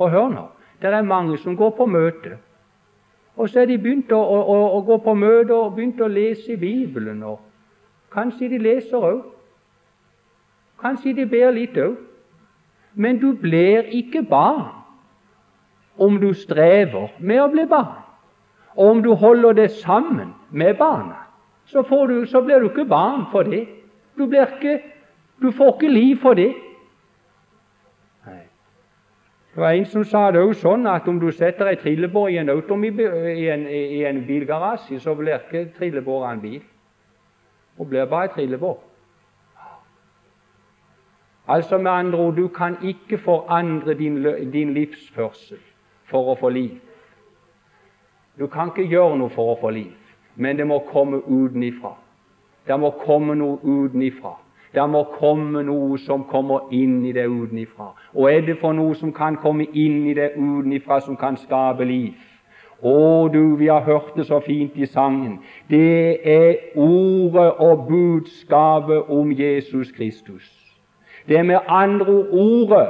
Og 0.00 0.10
hør 0.10 0.32
nå, 0.32 0.48
det 0.82 0.90
er 0.90 1.06
mange 1.06 1.38
som 1.38 1.54
går 1.56 1.76
på 1.76 1.86
møte. 1.86 2.38
Og 3.36 3.48
så 3.48 3.60
er 3.60 3.66
de 3.66 3.78
begynt 3.78 4.12
å, 4.14 4.20
å, 4.20 4.58
å 4.78 4.80
gå 4.86 4.98
på 5.02 5.14
møter 5.18 5.54
og 5.56 5.74
begynt 5.74 6.00
å 6.00 6.10
lese 6.10 6.56
Bibelen. 6.56 7.22
og 7.22 7.40
Kanskje 8.14 8.48
de 8.52 8.60
leser 8.62 9.02
òg. 9.02 9.24
Kanskje 10.80 11.16
de 11.18 11.26
ber 11.26 11.50
litt 11.54 11.78
òg. 11.80 11.96
Men 12.94 13.18
du 13.18 13.32
blir 13.34 13.90
ikke 13.90 14.22
barn 14.22 14.70
om 15.98 16.20
du 16.22 16.30
strever 16.34 17.10
med 17.18 17.42
å 17.42 17.50
bli 17.50 17.66
barn. 17.66 18.02
Og 18.74 18.90
om 18.90 19.02
du 19.02 19.12
holder 19.18 19.54
det 19.54 19.70
sammen 19.82 20.32
med 20.50 20.76
barna, 20.78 21.24
så, 21.66 21.82
du, 21.82 22.26
så 22.26 22.42
blir 22.42 22.60
du 22.60 22.68
ikke 22.68 22.86
barn 22.86 23.26
for 23.32 23.42
det. 23.42 23.64
Du, 24.18 24.26
ikke, 24.26 24.78
du 25.42 25.50
får 25.50 25.74
ikke 25.74 25.90
liv 25.90 26.16
for 26.22 26.38
det. 26.38 26.52
Det 29.54 29.60
var 29.60 29.70
en 29.70 29.86
som 29.86 30.04
sa 30.04 30.30
det 30.34 30.40
òg 30.42 30.56
sånn 30.58 30.86
at 30.90 31.06
om 31.06 31.20
du 31.22 31.28
setter 31.30 31.68
ei 31.70 31.76
trillebår 31.78 32.32
i 32.32 32.38
en, 32.42 32.48
i 32.50 33.44
en, 33.54 33.66
i 33.70 34.00
en 34.02 34.24
bilgarasje, 34.26 34.98
så 34.98 35.14
blir 35.14 35.38
ikke 35.38 35.68
trillebåra 35.76 36.32
en 36.32 36.40
bil, 36.42 36.62
Hun 37.78 37.88
blir 37.88 38.06
bare 38.06 38.28
ei 38.28 38.34
trillebår. 38.34 38.78
Altså 41.46 41.78
med 41.78 41.90
andre 41.90 42.18
ord, 42.18 42.36
du 42.36 42.48
kan 42.48 42.76
ikke 42.82 43.18
forandre 43.18 43.94
din, 43.94 44.22
din 44.52 44.74
livsførsel 44.74 45.58
for 46.10 46.32
å 46.32 46.36
få 46.40 46.48
liv. 46.48 46.78
Du 48.38 48.46
kan 48.46 48.72
ikke 48.72 48.88
gjøre 48.90 49.18
noe 49.18 49.30
for 49.30 49.52
å 49.52 49.58
få 49.60 49.70
liv, 49.70 49.92
men 50.34 50.56
det 50.58 50.66
må 50.66 50.80
komme 50.90 51.20
utenifra. 51.26 51.94
Det 52.66 52.78
må 52.80 52.90
komme 53.04 53.34
noe 53.34 53.58
utenifra. 53.62 54.34
Det 54.74 54.84
må 54.90 55.04
komme 55.18 55.62
noe 55.62 55.98
som 56.02 56.24
kommer 56.30 56.72
inn 56.74 57.04
i 57.06 57.12
det 57.14 57.28
utenifra. 57.30 57.92
Og 58.14 58.30
er 58.32 58.40
det 58.46 58.58
for 58.58 58.74
noe 58.74 58.94
som 58.98 59.12
kan 59.14 59.36
komme 59.38 59.68
inn 59.72 60.06
i 60.10 60.14
det 60.14 60.32
utenifra, 60.34 61.00
som 61.00 61.16
kan 61.16 61.38
skape 61.38 61.86
liv? 61.86 62.14
Å, 62.82 63.28
du, 63.32 63.54
vi 63.56 63.70
har 63.70 63.86
hørt 63.86 64.16
det 64.16 64.26
så 64.26 64.40
fint 64.44 64.74
i 64.76 64.86
sangen. 64.86 65.38
Det 65.70 66.18
er 66.26 66.74
ordet 66.74 67.52
og 67.62 67.86
budskapet 67.88 69.08
om 69.08 69.30
Jesus 69.32 69.92
Kristus. 69.94 70.44
Det 71.28 71.38
er 71.38 71.46
med 71.48 71.70
andre 71.70 72.26
ord 72.34 72.34
ordet. 72.34 72.88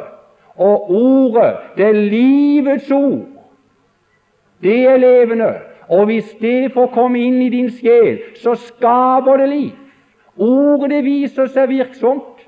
Og 0.57 0.91
ordet, 0.91 1.57
det 1.77 1.87
er 1.87 1.93
livets 1.93 2.91
ord. 2.91 3.27
Det 4.63 4.87
er 4.87 4.97
levende. 4.97 5.55
Og 5.89 6.05
hvis 6.05 6.37
det 6.41 6.73
får 6.73 6.87
komme 6.87 7.21
inn 7.21 7.43
i 7.43 7.49
din 7.49 7.71
sjel, 7.71 8.21
så 8.39 8.55
skaper 8.55 9.37
det 9.37 9.49
liv. 9.49 9.73
Ordet 10.39 11.05
viser 11.05 11.47
seg 11.47 11.69
virksomt. 11.69 12.43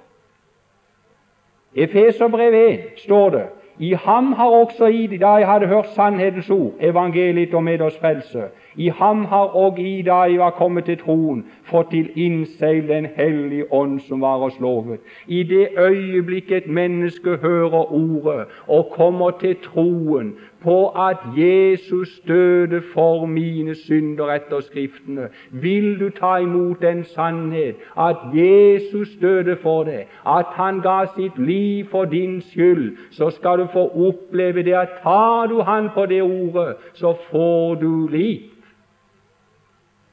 Efeserbrev 1.76 2.54
1 2.54 3.04
står 3.04 3.30
det 3.30 3.46
i 3.78 3.92
ham 3.92 4.32
har 4.32 4.48
også 4.48 4.86
i, 4.86 5.06
da 5.06 5.28
jeg 5.28 5.46
hadde 5.46 5.66
hørt 5.66 5.88
sannhetens 5.92 6.50
ord, 6.50 6.72
evangeliet 6.80 7.54
om 7.54 7.64
med 7.64 7.80
oss 7.80 7.98
frelse, 8.00 8.48
i 8.76 8.88
ham 8.88 9.24
har 9.24 9.54
òg 9.56 9.78
i, 9.78 10.02
da 10.02 10.14
jeg 10.28 10.38
var 10.38 10.50
kommet 10.50 10.84
til 10.84 10.98
troen, 11.00 11.44
fått 11.64 11.90
til 11.90 12.10
innseil 12.14 12.88
Den 12.88 13.06
hellige 13.16 13.72
ånd 13.72 14.00
som 14.08 14.20
var 14.20 14.42
oss 14.46 14.58
lovet. 14.60 15.00
I 15.26 15.42
det 15.42 15.68
øyeblikk 15.78 16.52
et 16.52 16.66
menneske 16.66 17.36
hører 17.36 17.92
ordet 17.92 18.46
og 18.66 18.90
kommer 18.96 19.30
til 19.30 19.56
troen, 19.62 20.34
på 20.66 20.88
at 20.88 21.16
Jesus 21.36 22.20
døde 22.28 22.82
for 22.94 23.26
mine 23.26 23.74
synder 23.74 24.32
etter 24.34 24.60
Skriftene. 24.60 25.28
Vil 25.50 26.00
du 26.00 26.08
ta 26.10 26.36
imot 26.36 26.82
den 26.82 27.04
sannhet 27.04 27.76
at 27.96 28.16
Jesus 28.34 29.08
døde 29.20 29.56
for 29.62 29.84
deg, 29.84 30.08
at 30.26 30.50
han 30.58 30.80
ga 30.80 31.04
sitt 31.14 31.38
liv 31.38 31.86
for 31.90 32.04
din 32.04 32.40
skyld, 32.40 32.96
så 33.10 33.30
skal 33.30 33.58
du 33.58 33.66
få 33.72 33.86
oppleve 34.08 34.62
det 34.62 34.74
at 34.74 34.98
tar 35.02 35.46
du 35.46 35.60
han 35.62 35.88
på 35.94 36.06
det 36.06 36.22
ordet, 36.22 36.76
så 36.94 37.14
får 37.30 37.74
du 37.74 38.08
liv. 38.10 38.40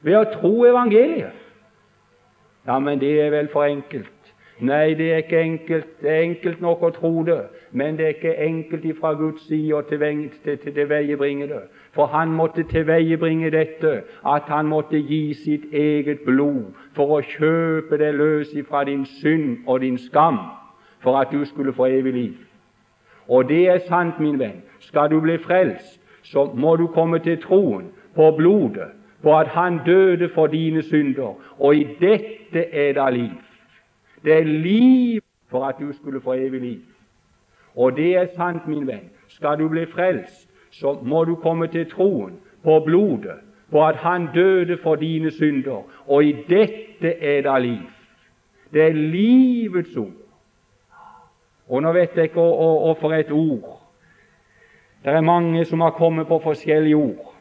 Ved 0.04 0.18
å 0.18 0.24
tro 0.28 0.52
evangeliet. 0.68 1.32
Ja, 2.66 2.78
men 2.78 3.00
det 3.00 3.12
er 3.20 3.30
vel 3.32 3.48
for 3.52 3.64
enkelt. 3.64 4.10
Nei, 4.60 4.94
det 4.94 5.12
er 5.12 5.16
ikke 5.16 5.40
enkelt. 5.40 5.86
Det 6.02 6.10
er 6.10 6.22
enkelt 6.22 6.60
nok 6.62 6.82
å 6.86 6.90
tro 6.94 7.24
det, 7.26 7.40
men 7.72 7.96
det 7.98 8.04
er 8.04 8.12
ikke 8.14 8.34
enkelt 8.46 8.84
ifra 8.86 9.12
Guds 9.18 9.42
side 9.48 9.74
å 9.74 9.82
tilveiebringe 9.88 11.48
det. 11.50 11.62
For 11.96 12.06
han 12.12 12.32
måtte 12.32 12.62
tilveiebringe 12.70 13.50
dette, 13.50 13.94
at 14.24 14.48
han 14.48 14.70
måtte 14.70 15.00
gi 15.00 15.34
sitt 15.34 15.66
eget 15.74 16.22
blod 16.26 16.70
for 16.94 17.18
å 17.18 17.20
kjøpe 17.34 17.98
det 17.98 18.14
løs 18.14 18.54
fra 18.68 18.84
din 18.86 19.04
synd 19.18 19.66
og 19.66 19.80
din 19.82 19.98
skam, 19.98 20.38
for 21.02 21.18
at 21.18 21.34
du 21.34 21.44
skulle 21.44 21.74
få 21.74 21.90
evig 21.90 22.12
liv. 22.14 22.34
Og 23.28 23.48
det 23.48 23.68
er 23.68 23.84
sant, 23.88 24.20
min 24.20 24.38
venn. 24.38 24.62
Skal 24.80 25.10
du 25.10 25.18
bli 25.20 25.38
frelst, 25.38 25.98
så 26.22 26.44
må 26.54 26.76
du 26.76 26.86
komme 26.86 27.18
til 27.18 27.40
troen 27.42 27.90
på 28.14 28.30
blodet, 28.38 28.92
på 29.24 29.38
at 29.38 29.48
Han 29.48 29.80
døde 29.86 30.28
for 30.28 30.46
dine 30.46 30.82
synder, 30.82 31.34
og 31.58 31.76
i 31.76 31.84
dette 32.00 32.64
er 32.74 32.92
det 32.92 33.12
liv. 33.14 33.30
Det 34.24 34.32
er 34.32 34.44
liv 34.44 35.20
for 35.50 35.64
at 35.64 35.74
du 35.80 35.92
skulle 35.92 36.20
få 36.20 36.32
evig 36.32 36.60
liv. 36.60 36.80
Og 37.76 37.96
det 37.96 38.16
er 38.16 38.26
sant, 38.36 38.68
min 38.68 38.86
venn. 38.86 39.10
Skal 39.28 39.58
du 39.58 39.68
bli 39.68 39.86
frelst, 39.86 40.48
så 40.70 40.98
må 41.02 41.24
du 41.24 41.34
komme 41.34 41.66
til 41.66 41.90
troen 41.90 42.36
på 42.62 42.80
blodet, 42.86 43.40
på 43.70 43.86
at 43.86 43.96
Han 43.96 44.28
døde 44.34 44.78
for 44.82 44.94
dine 44.94 45.30
synder, 45.30 45.82
og 46.06 46.24
i 46.24 46.32
dette 46.48 47.14
er 47.20 47.42
det 47.42 47.62
liv. 47.62 47.86
Det 48.72 48.82
er 48.82 48.92
livets 48.92 49.96
ord. 49.96 50.20
Og 51.68 51.82
nå 51.82 51.92
vet 51.92 52.16
jeg 52.16 52.28
ikke 52.28 52.40
hva 52.40 52.92
for 53.00 53.12
et 53.16 53.32
ord. 53.32 53.80
Det 55.04 55.12
er 55.12 55.20
mange 55.20 55.64
som 55.64 55.80
har 55.80 55.90
kommet 55.90 56.26
på 56.26 56.38
forskjellige 56.38 56.96
ord. 56.96 57.33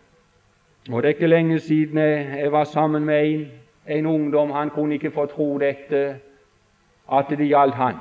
Og 0.91 1.03
Det 1.03 1.09
er 1.09 1.13
ikke 1.13 1.27
lenge 1.27 1.59
siden 1.59 1.97
jeg, 1.97 2.51
var 2.51 2.63
sammen 2.63 3.05
med 3.05 3.27
en, 3.27 3.47
en 3.87 4.05
ungdom. 4.05 4.51
Han 4.51 4.69
kunne 4.69 4.93
ikke 4.93 5.11
få 5.11 5.25
tro 5.25 5.57
dette 5.57 6.15
at 7.11 7.25
det 7.29 7.47
gjaldt 7.47 7.75
han. 7.75 7.95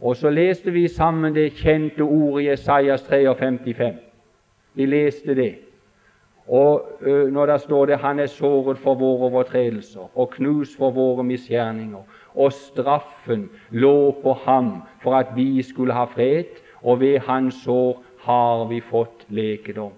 Og 0.00 0.16
så 0.16 0.30
leste 0.30 0.70
vi 0.70 0.88
sammen 0.88 1.34
det 1.34 1.52
kjente 1.52 2.02
ordet 2.02 2.44
i 2.44 2.48
Esaias 2.48 3.02
53. 3.02 3.94
Vi 4.74 4.86
leste 4.86 5.34
det. 5.34 5.54
Og 6.48 6.98
ø, 7.00 7.30
når 7.30 7.46
det 7.46 7.60
står 7.60 7.86
det 7.86 7.98
'Han 7.98 8.18
er 8.18 8.26
såret 8.26 8.78
for 8.78 8.94
våre 8.94 9.30
overtredelser 9.30 10.18
og 10.18 10.30
knust 10.30 10.76
for 10.76 10.90
våre 10.90 11.24
misgjerninger', 11.24 12.08
og 12.34 12.52
straffen 12.52 13.50
lå 13.70 14.10
på 14.22 14.32
ham 14.32 14.82
for 15.02 15.14
at 15.14 15.26
vi 15.36 15.62
skulle 15.62 15.92
ha 15.92 16.04
fred, 16.04 16.44
og 16.82 17.00
ved 17.00 17.18
hans 17.18 17.54
sår 17.64 18.02
har 18.20 18.68
vi 18.68 18.80
fått 18.80 19.24
lekedom. 19.28 19.92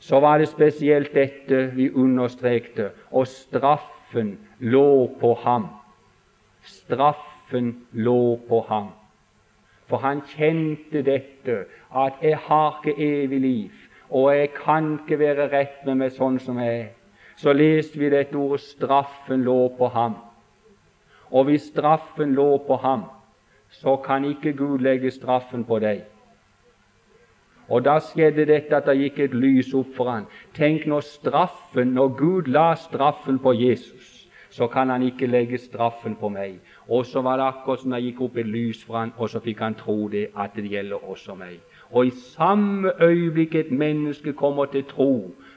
Så 0.00 0.20
var 0.20 0.38
det 0.38 0.48
spesielt 0.48 1.14
dette 1.14 1.66
vi 1.74 1.90
understrekte, 1.90 2.90
og 3.10 3.26
straffen 3.26 4.38
lå 4.58 5.06
på 5.20 5.34
ham 5.34 5.68
Straffen 6.68 7.86
lå 7.92 8.36
på 8.48 8.60
ham. 8.68 8.88
For 9.88 9.96
han 9.96 10.20
kjente 10.28 11.02
dette, 11.02 11.64
at 11.96 12.12
'jeg 12.22 12.38
har 12.38 12.80
ikke 12.84 13.22
evig 13.22 13.40
liv', 13.40 13.88
og 14.10 14.34
'jeg 14.34 14.54
kan 14.54 14.98
ikke 14.98 15.18
være 15.18 15.48
rett 15.52 15.86
med 15.86 15.94
meg 15.94 16.12
sånn 16.12 16.38
som 16.38 16.58
jeg 16.58 16.80
er'. 16.80 16.94
Så 17.36 17.52
leste 17.52 17.98
vi 17.98 18.10
dette 18.10 18.34
ordet 18.36 18.60
'straffen 18.60 19.42
lå 19.44 19.68
på 19.78 19.88
ham'. 19.88 20.16
Og 21.30 21.44
hvis 21.44 21.62
straffen 21.62 22.34
lå 22.34 22.58
på 22.58 22.76
ham, 22.76 23.04
så 23.70 23.96
kan 23.96 24.24
ikke 24.24 24.52
Gud 24.52 24.78
legge 24.78 25.10
straffen 25.10 25.64
på 25.64 25.78
deg. 25.78 26.02
Og 27.68 27.84
da 27.84 27.98
skjedde 28.00 28.46
dette 28.48 28.76
at 28.76 28.86
det 28.88 28.96
gikk 28.98 29.18
et 29.18 29.34
lys 29.34 29.74
opp 29.76 29.90
for 29.96 30.10
han. 30.10 30.28
Tenk 30.56 30.86
når 30.88 31.04
straffen, 31.04 31.92
når 31.94 32.14
Gud 32.16 32.48
la 32.48 32.72
straffen 32.74 33.38
på 33.38 33.52
Jesus 33.58 34.18
så 34.50 34.66
kan 34.66 34.90
han 34.90 35.02
ikke 35.02 35.26
legge 35.26 35.58
straffen 35.58 36.16
på 36.16 36.28
meg. 36.28 36.58
Og 36.88 37.06
så 37.06 37.20
var 37.22 37.36
det 37.36 37.46
akkurat 37.46 37.82
som 37.82 37.92
det 37.94 38.02
gikk 38.02 38.20
opp 38.26 38.38
et 38.40 38.48
lys 38.48 38.80
for 38.84 38.98
han, 38.98 39.12
og 39.16 39.30
så 39.30 39.42
fikk 39.44 39.60
han 39.62 39.76
tro 39.78 40.08
det 40.08 40.28
at 40.36 40.56
det 40.56 40.70
gjelder 40.72 41.04
også 41.10 41.36
meg. 41.38 41.58
Og 41.90 42.06
i 42.06 42.14
samme 42.34 42.92
øyeblikk 43.00 43.54
et 43.54 43.70
menneske 43.70 44.32
kommer 44.32 44.66
til 44.72 44.84
tro 44.88 45.12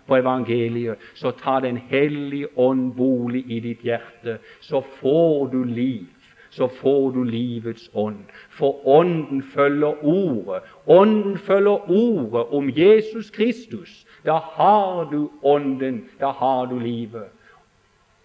på 0.07 0.17
evangeliet, 0.17 0.99
så 1.15 1.31
tar 1.31 1.59
Den 1.59 1.77
hellige 1.77 2.47
ånd 2.57 2.93
bolig 2.93 3.45
i 3.51 3.59
ditt 3.59 3.81
hjerte. 3.81 4.37
Så 4.61 4.81
får 4.81 5.47
du 5.47 5.63
liv. 5.63 6.05
Så 6.51 6.67
får 6.67 7.11
du 7.11 7.23
livets 7.23 7.89
ånd. 7.93 8.25
For 8.49 8.87
ånden 8.87 9.43
følger 9.43 10.03
ordet. 10.03 10.63
Ånden 10.87 11.37
følger 11.37 11.91
ordet 11.91 12.47
om 12.51 12.71
Jesus 12.75 13.29
Kristus. 13.29 14.05
Da 14.25 14.35
har 14.35 15.07
du 15.11 15.29
ånden. 15.43 16.09
Da 16.19 16.31
har 16.31 16.65
du 16.65 16.79
livet 16.79 17.29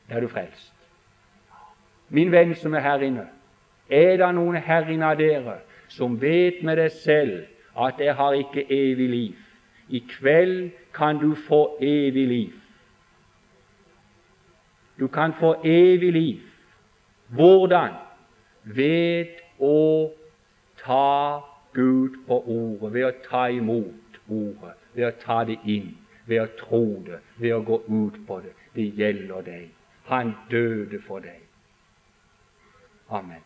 er 0.09 0.21
du 0.21 0.29
frelst. 0.29 0.73
Min 2.09 2.33
venn 2.33 2.55
som 2.55 2.75
er 2.75 2.81
her 2.81 3.03
inne, 3.03 3.27
er 3.91 4.17
det 4.19 4.29
noen 4.35 4.59
her 4.63 4.87
inne 4.91 5.11
av 5.11 5.19
dere 5.19 5.59
som 5.91 6.19
vet 6.21 6.63
med 6.67 6.79
deg 6.79 6.93
selv 6.95 7.35
at 7.77 8.01
jeg 8.03 8.15
har 8.19 8.39
ikke 8.39 8.67
evig 8.71 9.09
liv? 9.11 9.43
I 9.89 10.03
kveld 10.11 10.71
kan 10.95 11.19
du 11.19 11.35
få 11.35 11.79
evig 11.83 12.27
liv. 12.29 12.55
Du 14.99 15.07
kan 15.09 15.35
få 15.39 15.55
evig 15.65 16.13
liv. 16.13 16.41
Hvordan? 17.29 17.95
Ved 18.67 19.39
å 19.63 20.11
ta 20.83 21.43
Gud 21.77 22.19
på 22.27 22.41
ordet, 22.43 22.93
ved 22.93 23.07
å 23.07 23.13
ta 23.29 23.47
imot 23.53 24.21
ordet, 24.27 24.75
ved 24.95 25.07
å 25.07 25.15
ta 25.23 25.43
det 25.47 25.59
inn, 25.65 25.93
ved 26.27 26.43
å 26.43 26.47
tro 26.59 26.85
det, 27.07 27.21
ved 27.39 27.55
å 27.55 27.63
gå 27.63 27.81
ut 27.87 28.21
på 28.27 28.41
det. 28.43 28.55
Det 28.75 28.89
gjelder 28.99 29.45
deg. 29.47 29.69
Han 30.11 30.35
døde 30.51 30.99
for 31.07 31.23
deg. 31.25 31.43
Amen. 33.11 33.43